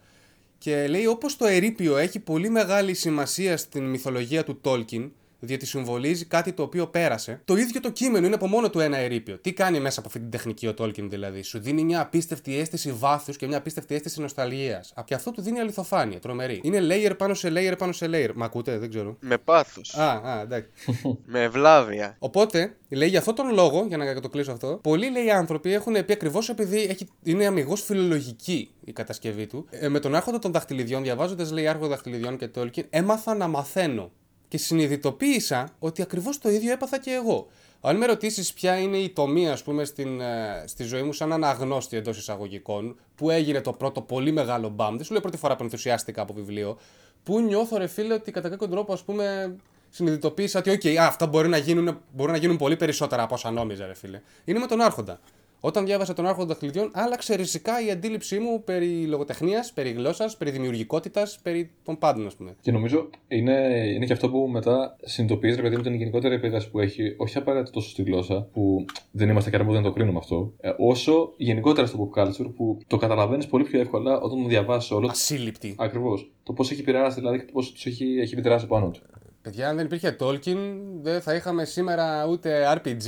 [0.57, 5.09] Και λέει όπως το ερείπιο έχει πολύ μεγάλη σημασία στην μυθολογία του Tolkien,
[5.45, 7.41] διότι συμβολίζει κάτι το οποίο πέρασε.
[7.45, 9.38] Το ίδιο το κείμενο είναι από μόνο του ένα ερείπιο.
[9.38, 12.91] Τι κάνει μέσα από αυτή την τεχνική ο Tolkien δηλαδή; Σου δίνει μια απίστευτη αίσθηση
[12.91, 14.93] βάθους και μια απίστευτη αίσθηση νοσταλγίας.
[15.06, 16.60] Και αυτό του δίνει αληθοφάνεια, τρομερή.
[16.63, 18.29] Είναι layer πάνω σε layer πάνω σε layer.
[18.36, 19.17] Μα ακούτε, δεν ξέρω.
[19.19, 19.95] Με πάθος.
[19.95, 20.69] Α, α, εντάξει.
[21.34, 22.15] με ευλάβεια.
[22.19, 26.06] Οπότε, λέει για αυτόν τον λόγο, για να το κλείσω αυτό, πολλοί λέει άνθρωποι έχουν
[26.06, 29.65] πει ακριβώς επειδή έχει, είναι αμυγός φιλολογική η κατασκευή του.
[29.69, 34.12] Ε, με τον άρχοντα των δαχτυλιδιών, διαβάζοντας λέει άρχοντα δαχτυλιδιών και Tolkien, έμαθα να μαθαίνω
[34.54, 37.48] και συνειδητοποίησα ότι ακριβώς το ίδιο έπαθα και εγώ.
[37.82, 41.34] Αν με ρωτήσεις ποια είναι η τομή, ας πούμε, στην, ε, στη ζωή μου, σαν
[41.34, 45.56] αναγνώστη εντός εισαγωγικών, που έγινε το πρώτο πολύ μεγάλο μπαμ, δεν σου λέω πρώτη φορά
[45.56, 46.78] που ενθουσιάστηκα από βιβλίο,
[47.24, 49.56] που νιώθω, ρε φίλε, ότι κατά κάποιο τρόπο, ας πούμε,
[49.89, 53.86] συνειδητοποίησα ότι, OK, αυτά μπορεί να γίνουν, μπορεί να γίνουν πολύ περισσότερα από όσα νόμιζα,
[53.86, 54.22] ρε φίλε.
[54.46, 55.20] Είναι με τον Άρχοντα.
[55.65, 60.52] Όταν διάβασα τον Άρχοντα Δαχτυλιδιών, άλλαξε ριζικά η αντίληψή μου περί λογοτεχνίας, περί γλώσσας, περί
[60.52, 62.56] δημιουργικότητας, περί των πάντων, ας πούμε.
[62.62, 63.52] Και νομίζω είναι,
[63.95, 67.38] είναι και αυτό που μετά συνειδητοποιείς, ρε παιδί μου, την γενικότερη επίδραση που έχει, όχι
[67.38, 71.34] απαραίτητα τόσο στη γλώσσα, που δεν είμαστε και αρμόδιοι να το κρίνουμε αυτό, ε, όσο
[71.38, 75.08] γενικότερα στο pop culture, που το καταλαβαίνεις πολύ πιο εύκολα όταν το διαβάσει όλο.
[75.10, 75.76] Ασύλληπτη.
[75.78, 76.32] Ακριβώς.
[76.43, 78.99] Το πώς έχει επηρεάσει δηλαδή και το πώς τους έχει, έχει επηρεάσει πάνω του.
[79.41, 80.58] Παιδιά, αν δεν υπήρχε Tolkien,
[81.02, 83.08] δεν θα είχαμε σήμερα ούτε RPG,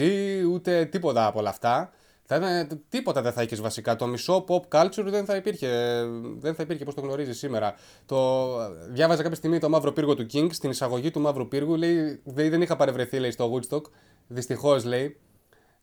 [0.52, 1.94] ούτε τίποτα από όλα αυτά.
[2.28, 3.96] Θα ήταν, τίποτα δεν θα είχε βασικά.
[3.96, 5.68] Το μισό pop culture δεν θα υπήρχε.
[6.38, 7.76] Δεν θα υπήρχε πώς το γνωρίζεις σήμερα.
[8.06, 8.48] Το,
[8.90, 11.76] διάβαζα κάποια στιγμή το μαύρο πύργο του King στην εισαγωγή του μαύρου πύργου.
[11.76, 13.82] Λέει, δεν είχα παρευρεθεί λέει, στο Woodstock.
[14.28, 15.18] Δυστυχώς λέει.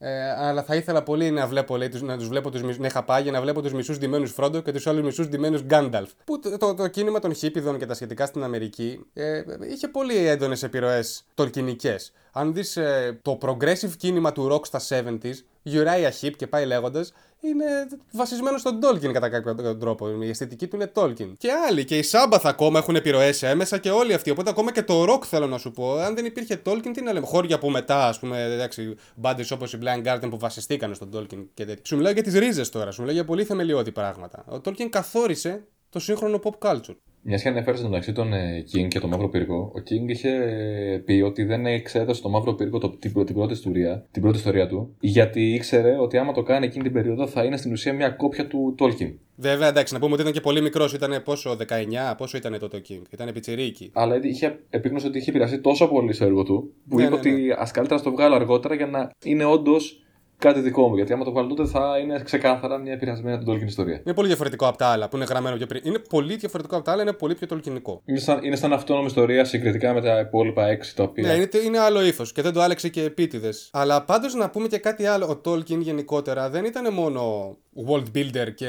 [0.05, 3.23] Ε, αλλά θα ήθελα πολύ να βλέπω, λέει, να τους βλέπω τους, να είχα πάει
[3.23, 6.11] για να βλέπω τους μισούς ντυμένους Φρόντο και τους άλλους μισούς ντυμένους Γκάνταλφ.
[6.25, 10.27] Που το, το, το, κίνημα των χίπιδων και τα σχετικά στην Αμερική ε, είχε πολύ
[10.27, 12.13] έντονες επιρροές τολκινικές.
[12.33, 17.13] Αν δεις ε, το progressive κίνημα του rock στα 70s, Uriah Heep και πάει λέγοντας,
[17.41, 17.65] είναι
[18.13, 20.23] βασισμένο στον Tolkien κατά κάποιο τρόπο.
[20.23, 21.33] Η αισθητική του είναι Tolkien.
[21.39, 24.31] Και άλλοι, και οι Sabbath ακόμα έχουν επιρροές έμεσα και όλοι αυτοί.
[24.31, 25.99] Οπότε ακόμα και το rock θέλω να σου πω.
[25.99, 27.27] Αν δεν υπήρχε Tolkien, τι να λέμε.
[27.27, 31.47] Χώρια που μετά, ας πούμε, εντάξει, μπάντε όπως η Blind Garden που βασιστήκαν στον Tolkien
[31.55, 31.83] και τέτοια.
[31.85, 34.45] Σου μιλάω για τις ρίζες τώρα, σου μιλάω για πολύ θεμελιώδη πράγματα.
[34.49, 36.97] Ο Tolkien καθόρισε το σύγχρονο pop culture.
[37.25, 40.97] Μιας και ανέφερες μεταξύ των ε, King και το Μαύρο Πύργο, ο King είχε ε,
[40.97, 44.67] πει ότι δεν εξέτασε το Μαύρο Πύργο το, την, την, πρώτη ιστορία, την πρώτη ιστορία
[44.67, 48.11] του, γιατί ήξερε ότι άμα το κάνει εκείνη την περίοδο θα είναι στην ουσία μια
[48.11, 49.15] κόπια του Tolkien.
[49.37, 52.77] Βέβαια, εντάξει, να πούμε ότι ήταν και πολύ μικρός, ήταν πόσο, 19, πόσο ήταν τότε
[52.77, 53.91] ο King, ήταν πιτσιρίκι.
[53.95, 57.21] Αλλά είχε επίγνωση ότι είχε επηρεαστεί τόσο πολύ στο έργο του, που ναι, είπε ναι,
[57.23, 57.31] ναι.
[57.31, 60.02] ότι ας καλύτερα να το βγάλω αργότερα για να είναι όντως
[60.43, 60.95] κάτι δικό μου.
[60.95, 64.01] Γιατί άμα το βάλω τότε θα είναι ξεκάθαρα μια επηρεασμένη από την Tolkien ιστορία.
[64.05, 65.83] Είναι πολύ διαφορετικό από τα άλλα που είναι γραμμένο πιο πριν.
[65.85, 68.03] Είναι πολύ διαφορετικό από τα άλλα, είναι πολύ πιο τολκινικό.
[68.05, 71.27] Είναι σαν, είναι σαν αυτόνομη ιστορία συγκριτικά με τα υπόλοιπα έξι τα οποία.
[71.27, 73.69] Ναι, είναι, είναι άλλο ύφος και δεν το άλλαξε και επίτηδες.
[73.73, 75.27] Αλλά πάντως να πούμε και κάτι άλλο.
[75.27, 77.57] Ο Tolkien γενικότερα δεν ήταν μόνο
[77.89, 78.67] world builder και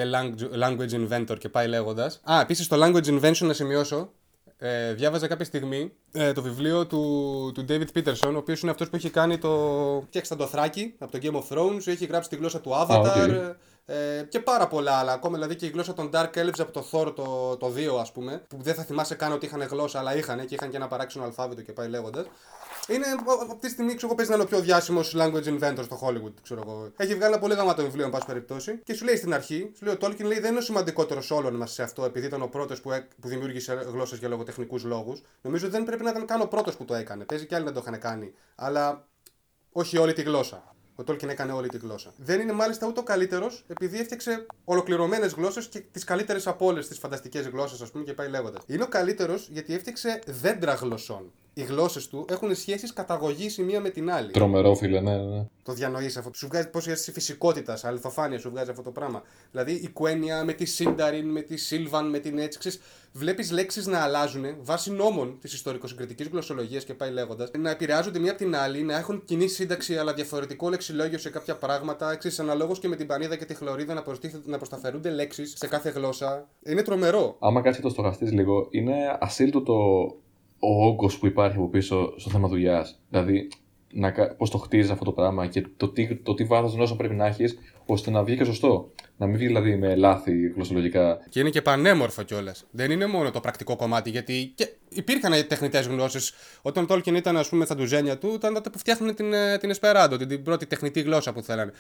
[0.62, 2.22] language inventor και πάει λέγοντας.
[2.24, 4.12] Α, επίσης το language invention να σημειώσω
[4.58, 8.89] ε, διάβαζα κάποια στιγμή ε, το βιβλίο του, του David Peterson, ο οποίος είναι αυτός
[8.89, 10.04] που έχει κάνει το.
[10.08, 13.06] Φτιάξει το θράκι από το Game of Thrones, έχει γράψει τη γλώσσα του Avatar.
[13.06, 13.54] okay.
[13.86, 15.13] ε, και πάρα πολλά άλλα.
[15.13, 18.12] Ακόμα δηλαδή και η γλώσσα των Dark Elves από το Thor το, το 2, ας
[18.12, 18.42] πούμε.
[18.48, 21.26] Που δεν θα θυμάσαι καν ότι είχαν γλώσσα, αλλά είχαν και είχαν και ένα παράξενο
[21.26, 22.26] αλφάβητο και πάει λέγοντας.
[22.88, 23.06] Είναι
[23.41, 26.34] από τη στιγμή ξέρω, εγώ, παίζει να είναι ο πιο διάσημος language inventor στο Hollywood.
[26.43, 26.91] Ξέρω εγώ.
[26.98, 28.80] Έχει βγάλει ένα πολύ γαμάτο βιβλίο, εν πάση περιπτώσει.
[28.84, 31.56] Και σου λέει στην αρχή, σου λέει ο Tolkien λέει, δεν είναι ο σημαντικότερος όλων
[31.56, 35.22] μας σε αυτό, επειδή ήταν ο πρώτος που, έ- που δημιούργησε γλώσσες για λογοτεχνικούς λόγους.
[35.41, 37.24] Νομίζω δεν πρέπει να ήταν καν ο πρώτος που το έκανε.
[37.24, 38.34] Παίζει και άλλοι να το είχαν κάνει.
[38.56, 39.08] Αλλά
[39.72, 40.76] όχι όλη τη γλώσσα.
[40.96, 42.13] Ο Tolkien έκανε όλη τη γλώσσα.
[42.17, 46.88] Δεν είναι μάλιστα ούτε ο καλύτερος, επειδή έφτιαξε ολοκληρωμένες γλώσσες και τις καλύτερες από όλες
[46.88, 48.63] τις φανταστικές γλώσσες, ας πούμε, και πάει λέγοντας.
[48.67, 51.32] Είναι ο καλύτερος γιατί έφτιαξε δέντρα γλωσσών.
[51.56, 54.32] Οι γλώσσες του έχουν σχέσεις καταγωγής η μία με την άλλη.
[54.32, 55.46] Τρομερό, φίλε, ναι, ναι.
[55.63, 56.32] Το διανοείς αυτό.
[56.34, 59.22] Σου βγάζει πόση αίσθηση φυσικότητας, αληθοφάνεια σου βγάζει αυτό το πράγμα.
[59.52, 62.80] Δηλαδή η Κουένια με τη Σίνταριν, με τη Σίλβαν, με την έτσι.
[63.12, 67.52] Βλέπεις λέξεις να αλλάζουν βάσει νόμων της ιστορικοσυγκριτικής γλωσσολογίας και πάει λέγοντας.
[67.58, 71.56] Να επηρεάζονται μία από την άλλη, να έχουν κοινή σύνταξη αλλά διαφορετικό λεξιλόγιο σε κάποια
[71.56, 72.12] πράγματα.
[72.12, 75.68] Εξή, αναλόγως και με την πανίδα και τη χλωρίδα να, προστίθεται- να προσταφερούνται λέξεις σε
[75.68, 76.48] κάθε γλώσσα.
[76.66, 77.36] Είναι τρομερό.
[77.39, 79.63] Άμα κάτσει και το στοχαστείς λίγο, είναι ασύλληπτο
[80.63, 82.99] ο όγκος που υπάρχει από πίσω στο θέμα δουλειάς.
[83.10, 83.47] Δηλαδή,
[84.38, 87.26] πώς το χτίζεις αυτό το πράγμα και το τι, το τι βάθος γνώσεων πρέπει να
[87.26, 88.91] έχεις ώστε να βγει και σωστό.
[89.17, 91.19] Να μην βγει δηλαδή με λάθη γλωσσολογικά.
[91.30, 92.65] Και είναι και πανέμορφο κιόλας.
[92.71, 96.34] Δεν είναι μόνο το πρακτικό κομμάτι, γιατί και υπήρχαν τεχνητές γνώσει.
[96.62, 99.58] Όταν ο Τόλκιν ήταν, ας πούμε, στα ντουζένια του, ήταν τότε που φτιάχνουν την, ε,
[99.58, 101.71] την Esperanto, την, την πρώτη τεχνητή γλώσσα που θέλανε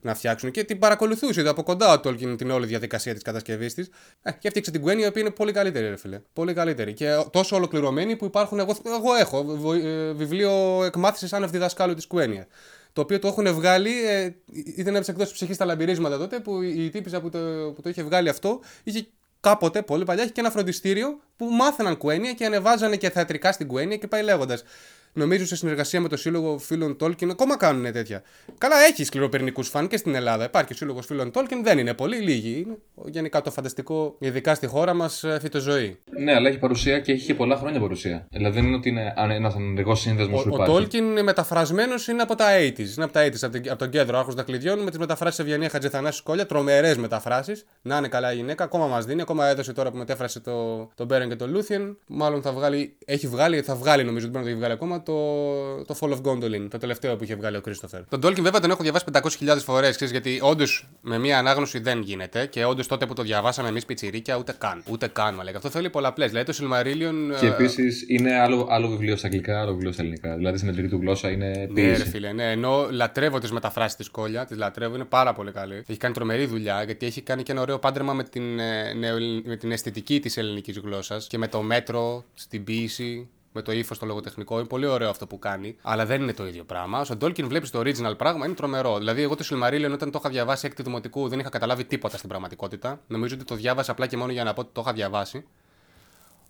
[0.00, 0.50] να φτιάξουν.
[0.50, 3.88] Και την παρακολουθούσε είδα από κοντά ο Τόλκιν την όλη διαδικασία της κατασκευής της.
[4.22, 6.20] Ε, και έφτιαξε την Gwen, η οποία είναι πολύ καλύτερη, ρε φίλε.
[6.32, 6.92] Πολύ καλύτερη.
[6.92, 8.58] Και τόσο ολοκληρωμένη που υπάρχουν.
[8.58, 12.44] Εγώ, εγώ έχω βο- ε, βιβλίο εκμάθησης άνευ διδασκάλου της Gwen.
[12.92, 14.34] Το οποίο το έχουν βγάλει, ε,
[14.76, 17.38] ήταν από τι εκδόσει ψυχής στα λαμπυρίσματα τότε, που η η τύπησα που το,
[17.74, 19.06] που το είχε βγάλει αυτό, είχε
[19.40, 23.66] κάποτε, πολύ παλιά, είχε και ένα φροντιστήριο που μάθαιναν κουένια και ανεβάζανε και θεατρικά στην
[23.66, 24.62] κουένια και πάει λέγοντας.
[25.18, 28.22] Νομίζω σε συνεργασία με το Σύλλογο Φίλων Τόλκιν ακόμα κάνουν τέτοια.
[28.58, 30.44] Καλά, έχει σκληροπυρηνικούς φαν και στην Ελλάδα.
[30.44, 32.76] Υπάρχει ο Σύλλογος Φίλων Τόλκιν, δεν είναι πολύ, λίγοι είναι.
[33.04, 35.98] Γενικά το φανταστικό, ειδικά στη χώρα μας, φυτοζωή.
[36.18, 38.26] Ναι, αλλά έχει παρουσία και έχει και πολλά χρόνια παρουσία.
[38.30, 40.72] Δηλαδή δεν είναι ότι είναι ένας ενεργός σύνδεσμος που Ο, ο υπάρχει.
[40.72, 42.78] Τόλκιν μεταφρασμένος είναι από τα 80s.
[42.78, 45.68] Είναι από τα 80s, από, την- από τον Κέδρο Άρχοντα Δαχτυλιδιών με τις μεταφράσεις Ευγενία
[45.68, 46.46] Χατζηθανάση-Κόλλια.
[46.46, 47.64] Τρομερές μεταφράσεις.
[47.82, 49.20] Να είναι καλά η γυναίκα, ακόμα μας δίνει.
[49.20, 51.98] Ακόμα έδωσε τώρα που μετέφρασε το, το Μπέρεν και το Λούθιεν.
[52.06, 55.02] Μάλλον θα βγάλει, έχει βγάλει, θα βγάλει νομίζω, δεν μπορεί να το έχει βγάλει ακόμα,
[55.06, 58.04] το, το Fall of Gondolin, το τελευταίο που είχε βγάλει ο Κρίστοφερ.
[58.08, 62.46] Τον Τόλκιν βέβαια τον έχω διαβάσει 500.000 φορές, γιατί όντως με μία ανάγνωση δεν γίνεται
[62.46, 64.82] και όντως τότε που το διαβάσαμε εμείς πιτσιρίκια ούτε καν.
[64.90, 65.56] Ούτε καν, μα λέγα.
[65.56, 66.30] Αυτό θέλει πολλαπλές.
[66.30, 67.38] Δηλαδή το Silmarillion.
[67.40, 70.34] Και ε, επίσης είναι άλλο, άλλο βιβλίο στα αγγλικά, άλλο βιβλίο στα ελληνικά.
[70.36, 72.08] Δηλαδή στην ελληνική του γλώσσα είναι Ναι, ρε ποιήση.
[72.08, 72.50] φίλε, ναι.
[72.50, 75.82] Ενώ λατρεύω τις μεταφράσεις της κόλλια, τις λατρεύω, είναι πάρα πολύ καλή.
[75.86, 79.46] Έχει κάνει τρομερή δουλειά γιατί έχει κάνει και ένα ωραίο πάντρεμα με την, ε, νεοελλη-
[79.46, 83.98] με την αισθητική της ελληνικής γλώσσας και με το μέτρο, στην ποιήση, με το ύφος,
[83.98, 84.58] το λογοτεχνικό.
[84.58, 87.04] Είναι πολύ ωραίο αυτό που κάνει, αλλά δεν είναι το ίδιο πράγμα.
[87.04, 88.98] Στον Tolkien βλέπεις το original πράγμα, είναι τρομερό.
[88.98, 92.28] Δηλαδή, εγώ το Silmarillion όταν το είχα διαβάσει έκτη δημοτικού δεν είχα καταλάβει τίποτα στην
[92.28, 93.00] πραγματικότητα.
[93.06, 95.44] Νομίζω ότι το διάβασα απλά και μόνο για να πω ότι το είχα διαβάσει.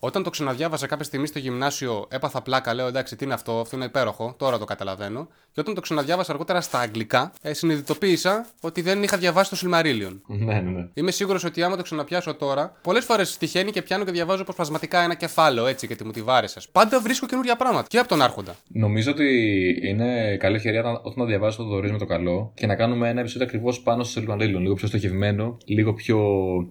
[0.06, 2.74] Όταν το ξαναδιάβασα κάποια στιγμή στο γυμνάσιο, έπαθα πλάκα.
[2.74, 4.34] Λέω εντάξει, τι είναι αυτό, αυτό είναι υπέροχο.
[4.38, 5.28] Τώρα το καταλαβαίνω.
[5.52, 10.16] Και όταν το ξαναδιάβασα αργότερα στα αγγλικά, ε, συνειδητοποίησα ότι δεν είχα διαβάσει το Silmarillion.
[10.26, 10.88] Ναι, ναι, ναι.
[10.94, 15.00] Είμαι σίγουρος ότι άμα το ξαναπιάσω τώρα, πολλές φορές τυχαίνει και πιάνω και διαβάζω προσπασματικά
[15.02, 16.60] ένα κεφάλαιο έτσι γιατί μου τη βάρεσα.
[16.72, 17.86] Πάντα βρίσκω καινούργια πράγματα.
[17.88, 18.54] Και από τον Άρχοντα.
[18.68, 19.26] Νομίζω ότι
[19.88, 23.08] είναι καλή ευκαιρία όταν, όταν να διαβάσω το δωρή με το καλό και να κάνουμε
[23.08, 24.58] ένα επεισόδιο ακριβώς πάνω στο Silmarillion.
[24.60, 26.18] Λίγο πιο στοχευμένο, λίγο πιο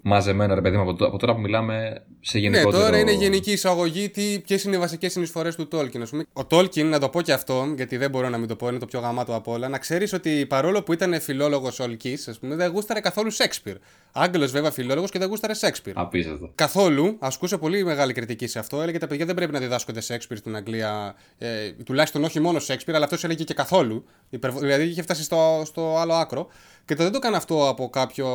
[0.01, 2.83] μαζεμένο, ρε παιδί μου, από, το- από τώρα που μιλάμε σε Ναι, γενικότερο.
[2.83, 4.09] τώρα είναι γενική εισαγωγή
[4.45, 5.99] ποιες είναι οι βασικές συνεισφορές του Tolkien.
[6.01, 6.25] Ας πούμε.
[6.33, 8.77] Ο Tolkien, να το πω και αυτό, γιατί δεν μπορώ να μην το πω, είναι
[8.79, 12.55] το πιο γαμάτο από όλα, να ξέρεις ότι παρόλο που ήταν φιλόλογος Ολκής, ας πούμε,
[12.55, 13.75] δεν γούσταρε καθόλου Σέξπιρ.
[14.11, 15.93] Άγγελο βέβαια φιλόλογος και δεν γούσταρε Σέξπιρ.
[15.95, 16.51] Απίστευτο.
[16.55, 18.81] Καθόλου, ασκούσε πολύ μεγάλη κριτική σε αυτό.
[18.81, 21.15] Έλεγε τα παιδιά δεν πρέπει να διδάσκονται Σέξπιρ στην Αγγλία.
[21.37, 24.05] Ε, τουλάχιστον όχι μόνο Σέξπιρ, αλλά αυτός έλεγε και καθόλου.
[24.29, 26.47] Υπερβο- Δηλαδή είχε φτάσει στο, στο άλλο άκρο.
[26.85, 28.27] Και το δεν το έκανε αυτό από κάποιο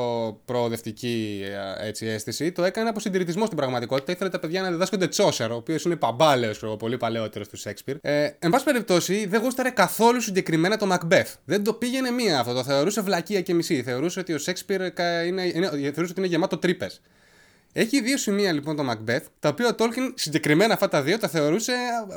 [0.44, 1.42] προοδευτική
[1.80, 2.52] ε, έτσι, αίσθηση.
[2.52, 4.12] Το έκανε από συντηρητισμό στην πραγματικότητα.
[4.12, 7.96] Ήθελε τα παιδιά να διδάσκονται Τσόσερ, ο οποίος είναι παμπάλαιος, πολύ παλαιότερος του Σέξπιρ.
[8.00, 11.34] Ε, εν πάση περιπτώσει, δεν γούσταρε καθόλου συγκεκριμένα το Macbeth.
[11.44, 12.54] Δεν το πήγαινε μία αυτό.
[12.54, 13.82] Το θεωρούσε βλακεία και μισή.
[13.82, 14.80] Θεωρούσε ότι ο Σέξπιρ
[15.26, 17.00] είναι, είναι, θεωρούσε ότι είναι γεμάτο τρύπες.
[17.72, 21.28] Έχει δύο σημεία λοιπόν το Macbeth, τα οποία ο Tolkien συγκεκριμένα αυτά τα δύο τα
[21.28, 21.72] θεωρούσε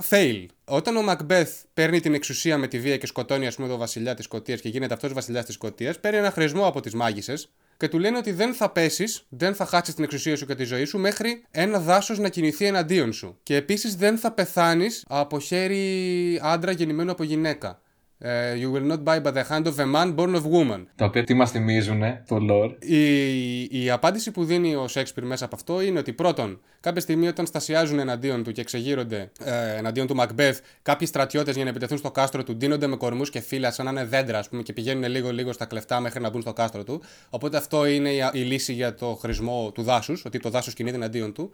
[0.09, 0.45] fail.
[0.65, 4.13] Όταν ο Macbeth παίρνει την εξουσία με τη βία και σκοτώνει, ας πούμε, τον βασιλιά
[4.13, 7.87] της Σκωτίας και γίνεται αυτός βασιλιάς της Σκωτίας, παίρνει ένα χρησμό από τις μάγισσες και
[7.87, 10.85] του λένε ότι δεν θα πέσεις, δεν θα χάσεις την εξουσία σου και τη ζωή
[10.85, 13.39] σου μέχρι ένα δάσος να κινηθεί εναντίον σου.
[13.43, 17.81] Και επίσης δεν θα πεθάνεις από χέρι άντρα γεννημένο από γυναίκα.
[18.25, 20.85] Ε, you will not die by the hand of a man born of woman.
[20.95, 22.75] Τα οποία τι μας θυμίζουν, το lore.
[22.79, 27.27] Η, η απάντηση που δίνει ο Σέξπιρ μέσα από αυτό είναι ότι πρώτον, κάποια στιγμή
[27.27, 31.97] όταν στασιάζουν εναντίον του και εξεγείρονται ε, εναντίον του Μακμπεθ, κάποιοι στρατιώτες για να επιτεθούν
[31.97, 34.73] στο κάστρο του ντύνονται με κορμούς και φύλλα σαν να είναι δέντρα, ας πούμε, και
[34.73, 37.01] πηγαίνουν λίγο-λίγο στα κλεφτά μέχρι να μπουν στο κάστρο του.
[37.29, 40.95] Οπότε αυτό είναι η, η λύση για το χρησμό του δάσους, ότι το δάσος κινείται
[40.95, 41.51] εναντίον του.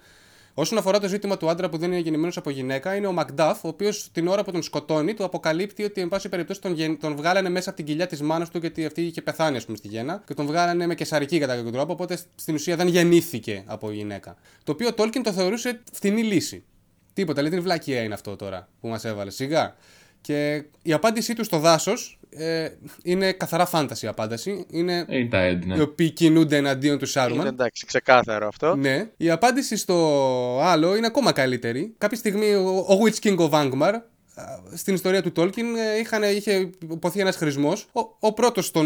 [0.53, 3.63] Όσον αφορά το ζήτημα του άντρα που δεν είναι γεννημένος από γυναίκα, είναι ο Μακντάφ,
[3.63, 6.99] ο οποίος την ώρα που τον σκοτώνει, του αποκαλύπτει ότι, εν πάση περιπτώσει, τον, γεν-
[6.99, 9.77] τον βγάλανε μέσα από την κοιλιά της μάνας του, γιατί αυτή είχε πεθάνει, ας πούμε,
[9.77, 13.63] στη γέννα, και τον βγάλανε με κεσαρική κατά κάποιο τρόπο, οπότε στην ουσία δεν γεννήθηκε
[13.65, 14.35] από γυναίκα.
[14.63, 16.63] Το οποίο ο Τόλκιν το θεωρούσε φτηνή λύση.
[17.13, 19.31] Τίποτα, λέει την βλακία είναι αυτό τώρα που μας έβαλε.
[19.31, 19.75] Σιγά.
[20.21, 22.69] Και η απάντησή του στο δάσος ε,
[23.03, 24.65] είναι καθαρά φάνταση η απάντηση.
[24.69, 25.75] Είναι Ε, Είναι τα Ed, ναι.
[25.75, 27.39] οι οποίοι κινούνται εναντίον του Σάρουμαν.
[27.39, 28.75] Είναι εντάξει, ξεκάθαρο αυτό.
[28.75, 29.09] Ναι.
[29.17, 29.95] Η απάντηση στο
[30.61, 31.93] άλλο είναι ακόμα καλύτερη.
[31.97, 33.93] Κάποια στιγμή ο, ο Witch King of Angmar
[34.35, 34.43] α,
[34.73, 35.63] στην ιστορία του Tolkien
[35.95, 37.87] ε, είχαν, είχε υποθεί ένας χρησμός.
[37.91, 38.79] Ο, ο πρώτος, ο,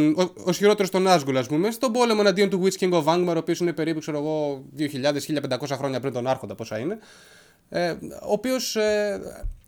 [0.45, 3.37] ο ισχυρότερο των Nazgûl, ας πούμε, στον πόλεμο εναντίον του Witch King of Angmar, ο
[3.37, 6.97] οποίος είναι περίπου, ξέρω εγώ, 2.000-1500 χρόνια πριν τον Άρχοντα, πόσα είναι.
[7.75, 9.19] Ε, ο οποίος ε,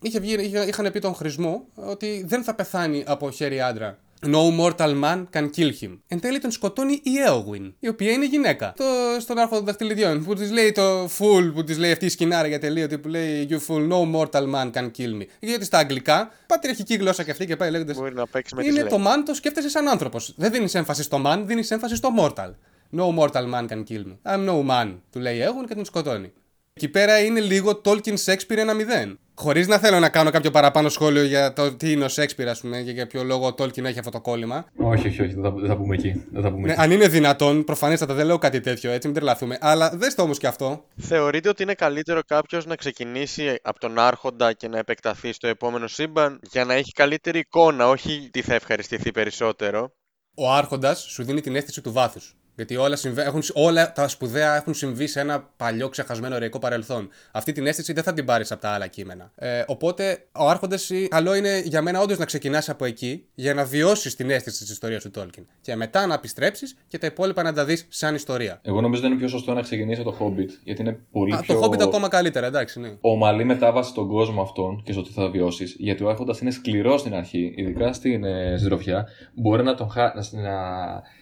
[0.01, 3.97] είχε βγει, είχε, είχαν πει τον χρησμό ότι δεν θα πεθάνει από χέρι άντρα.
[4.22, 5.97] No mortal man can kill him.
[6.08, 8.74] Εν τέλει τον σκοτώνει η Eowyn, η οποία είναι γυναίκα.
[8.78, 8.84] Το,
[9.20, 12.47] στον άρχοντα των δαχτυλιδιών, που της λέει το fool, που της λέει αυτή η σκηνάρα
[12.47, 15.26] για τελείωτη, που λέει You fool, no mortal man can kill me.
[15.39, 17.95] Γιατί στα αγγλικά, πατριαρχική γλώσσα και αυτή και πάει λέγοντας.
[17.97, 18.99] Μπορεί να παίξει με τις Είναι λέξεις.
[18.99, 20.34] το man, το σκέφτεσαι σαν άνθρωπος.
[20.38, 22.51] Δεν δίνεις έμφαση στο man, δίνεις έμφαση στο mortal.
[22.97, 24.34] No mortal man can kill me.
[24.34, 26.34] I'm no man, του λέει η Eowyn και τον σκοτώνει.
[26.78, 28.58] Εκεί πέρα είναι λίγο Tolkien Shakespeare
[29.06, 29.16] 1-0.
[29.36, 32.60] Χωρίς να θέλω να κάνω κάποιο παραπάνω σχόλιο για το τι είναι ο Shakespeare, ας
[32.62, 34.66] πούμε, και για ποιο λόγο ο Tolkien έχει αυτό το κόλλημα.
[34.78, 36.24] Όχι, όχι, όχι, δεν θα, δεν θα πούμε εκεί.
[36.32, 36.82] Δεν θα πούμε Ναι, εκεί.
[36.82, 39.58] αν είναι δυνατόν, προφανέστατα δεν λέω κάτι τέτοιο, έτσι μην τρελαθούμε.
[39.62, 40.86] Αλλά δες το όμως και αυτό.
[40.96, 45.88] Θεωρείτε ότι είναι καλύτερο κάποιος να ξεκινήσει από τον Άρχοντα και να επεκταθεί στο επόμενο
[45.88, 49.92] σύμπαν για να έχει καλύτερη εικόνα, όχι τι θα ευχαριστηθεί περισσότερο;
[50.36, 52.36] Ο Άρχοντας σου δίνει την αίσθηση του βάθους.
[52.56, 53.24] Γιατί όλα, συμβα...
[53.26, 53.41] έχουν...
[53.53, 57.10] όλα τα σπουδαία έχουν συμβεί σε ένα παλιό ξεχασμένο ωραίο παρελθόν.
[57.32, 59.32] Αυτή την αίσθηση δεν θα την πάρεις από τα άλλα κείμενα.
[59.36, 63.66] Ε, οπότε, ο Άρχοντας, καλό είναι για μένα όντως να ξεκινάς από εκεί για να
[63.66, 65.45] βιώσεις την αίσθηση της ιστορίας του Τόλκιν.
[65.62, 68.60] Και μετά να επιστρέψεις και τα υπόλοιπα να τα δεις σαν ιστορία.
[68.62, 71.39] Εγώ νομίζω ότι είναι πιο σωστό να ξεκινήσει από το Hobbit, γιατί είναι πολύ Α,
[71.39, 72.95] πιο Το Hobbit ακόμα καλύτερα, εντάξει, ναι.
[73.01, 75.76] ομαλή μετάβαση στον κόσμο αυτόν και στο τι θα βιώσεις.
[75.80, 79.08] Γιατί ο Άρχοντας είναι σκληρός στην αρχή, ειδικά στην ε, συντροφιά.
[79.34, 80.03] Μπορεί να, τον χα...
[80.03, 80.53] να, να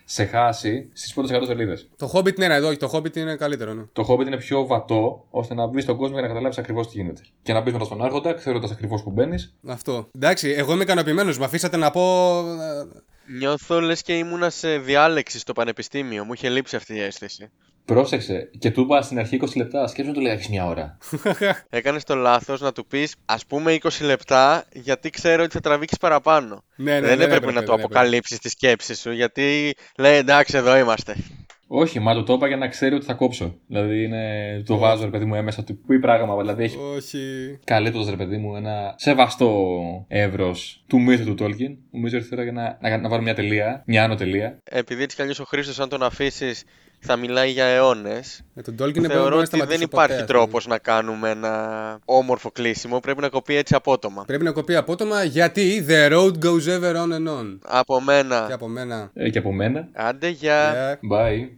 [0.05, 1.89] σε χάσει στις πρώτες 100 σελίδες.
[1.97, 3.84] Το Hobbit, ναι, ναι, εδώ, το Hobbit είναι καλύτερο, ναι.
[3.93, 6.97] Το Hobbit είναι πιο βατό, ώστε να μπεις στον κόσμο για να καταλάβεις ακριβώς τι
[6.97, 7.21] γίνεται.
[7.41, 9.55] Και να μπεις μετά στον Άρχοντα, ξέροντας ακριβώς που μπαίνεις.
[9.67, 10.09] Αυτό.
[10.15, 11.38] Εντάξει, εγώ είμαι ικανοποιημένος.
[11.38, 12.01] Με αφήσατε να πω.
[12.39, 13.01] ε,
[13.38, 16.24] Νιώθω λες και ήμουνα σε διάλεξη στο πανεπιστήμιο.
[16.24, 17.49] Μου είχε λείψει αυτή η αίσθηση.
[17.86, 19.88] Πρόσεξε, και του είπα στην αρχή 20 λεπτά.
[19.88, 20.97] Σκέψου να του λέει μια ώρα.
[21.69, 25.97] Έκανες το λάθος να του πεις ας πούμε 20 λεπτά, γιατί ξέρω ότι θα τραβήξεις
[25.97, 26.63] παραπάνω.
[26.75, 27.81] Ναι, ναι, δεν δεν έπρεπε έπρεπε, να του δεν έπρεπε.
[27.84, 31.15] αποκαλύψεις τη σκέψη σου, γιατί λέει εντάξει, εδώ είμαστε.
[31.67, 33.55] Όχι, μα του το είπα για να ξέρει ότι θα κόψω.
[33.67, 34.63] Δηλαδή είναι.
[34.65, 36.38] Το βάζω, ρε παιδί μου, έμεσα του πει πράγμα.
[36.38, 37.19] Δηλαδή έχει Όχι.
[37.63, 39.51] καλύπτοντα, ρε παιδί μου, ένα σεβαστό
[40.07, 41.75] εύρος του μύθου του Tolkien.
[41.91, 44.57] Νομίζω ήρθε η ώρα για να, να, να βάλω μια τελεία, μια άνω τελεία.
[44.63, 46.63] Επειδή έτσι κι αλλιώς ο Χρήστος, αν τον αφήσεις,
[47.04, 48.41] θα μιλάει για αιώνες.
[48.54, 50.39] Με τον Tolkien είναι Θεωρώ μπορεί να ότι σταματήσει δεν ποτέ, υπάρχει ας πούμε.
[50.39, 52.99] τρόπο να κάνουμε ένα όμορφο κλείσιμο.
[52.99, 54.24] Πρέπει να κοπεί έτσι απότομα.
[54.26, 57.58] Πρέπει να κοπεί απότομα γιατί the road goes ever on and on.
[57.62, 58.43] Από μένα.
[58.47, 59.12] Και από μένα.
[59.14, 59.88] Ε, και από μένα.
[59.93, 60.72] Άντε, για.
[60.72, 60.99] Γεια.
[61.12, 61.58] Bye.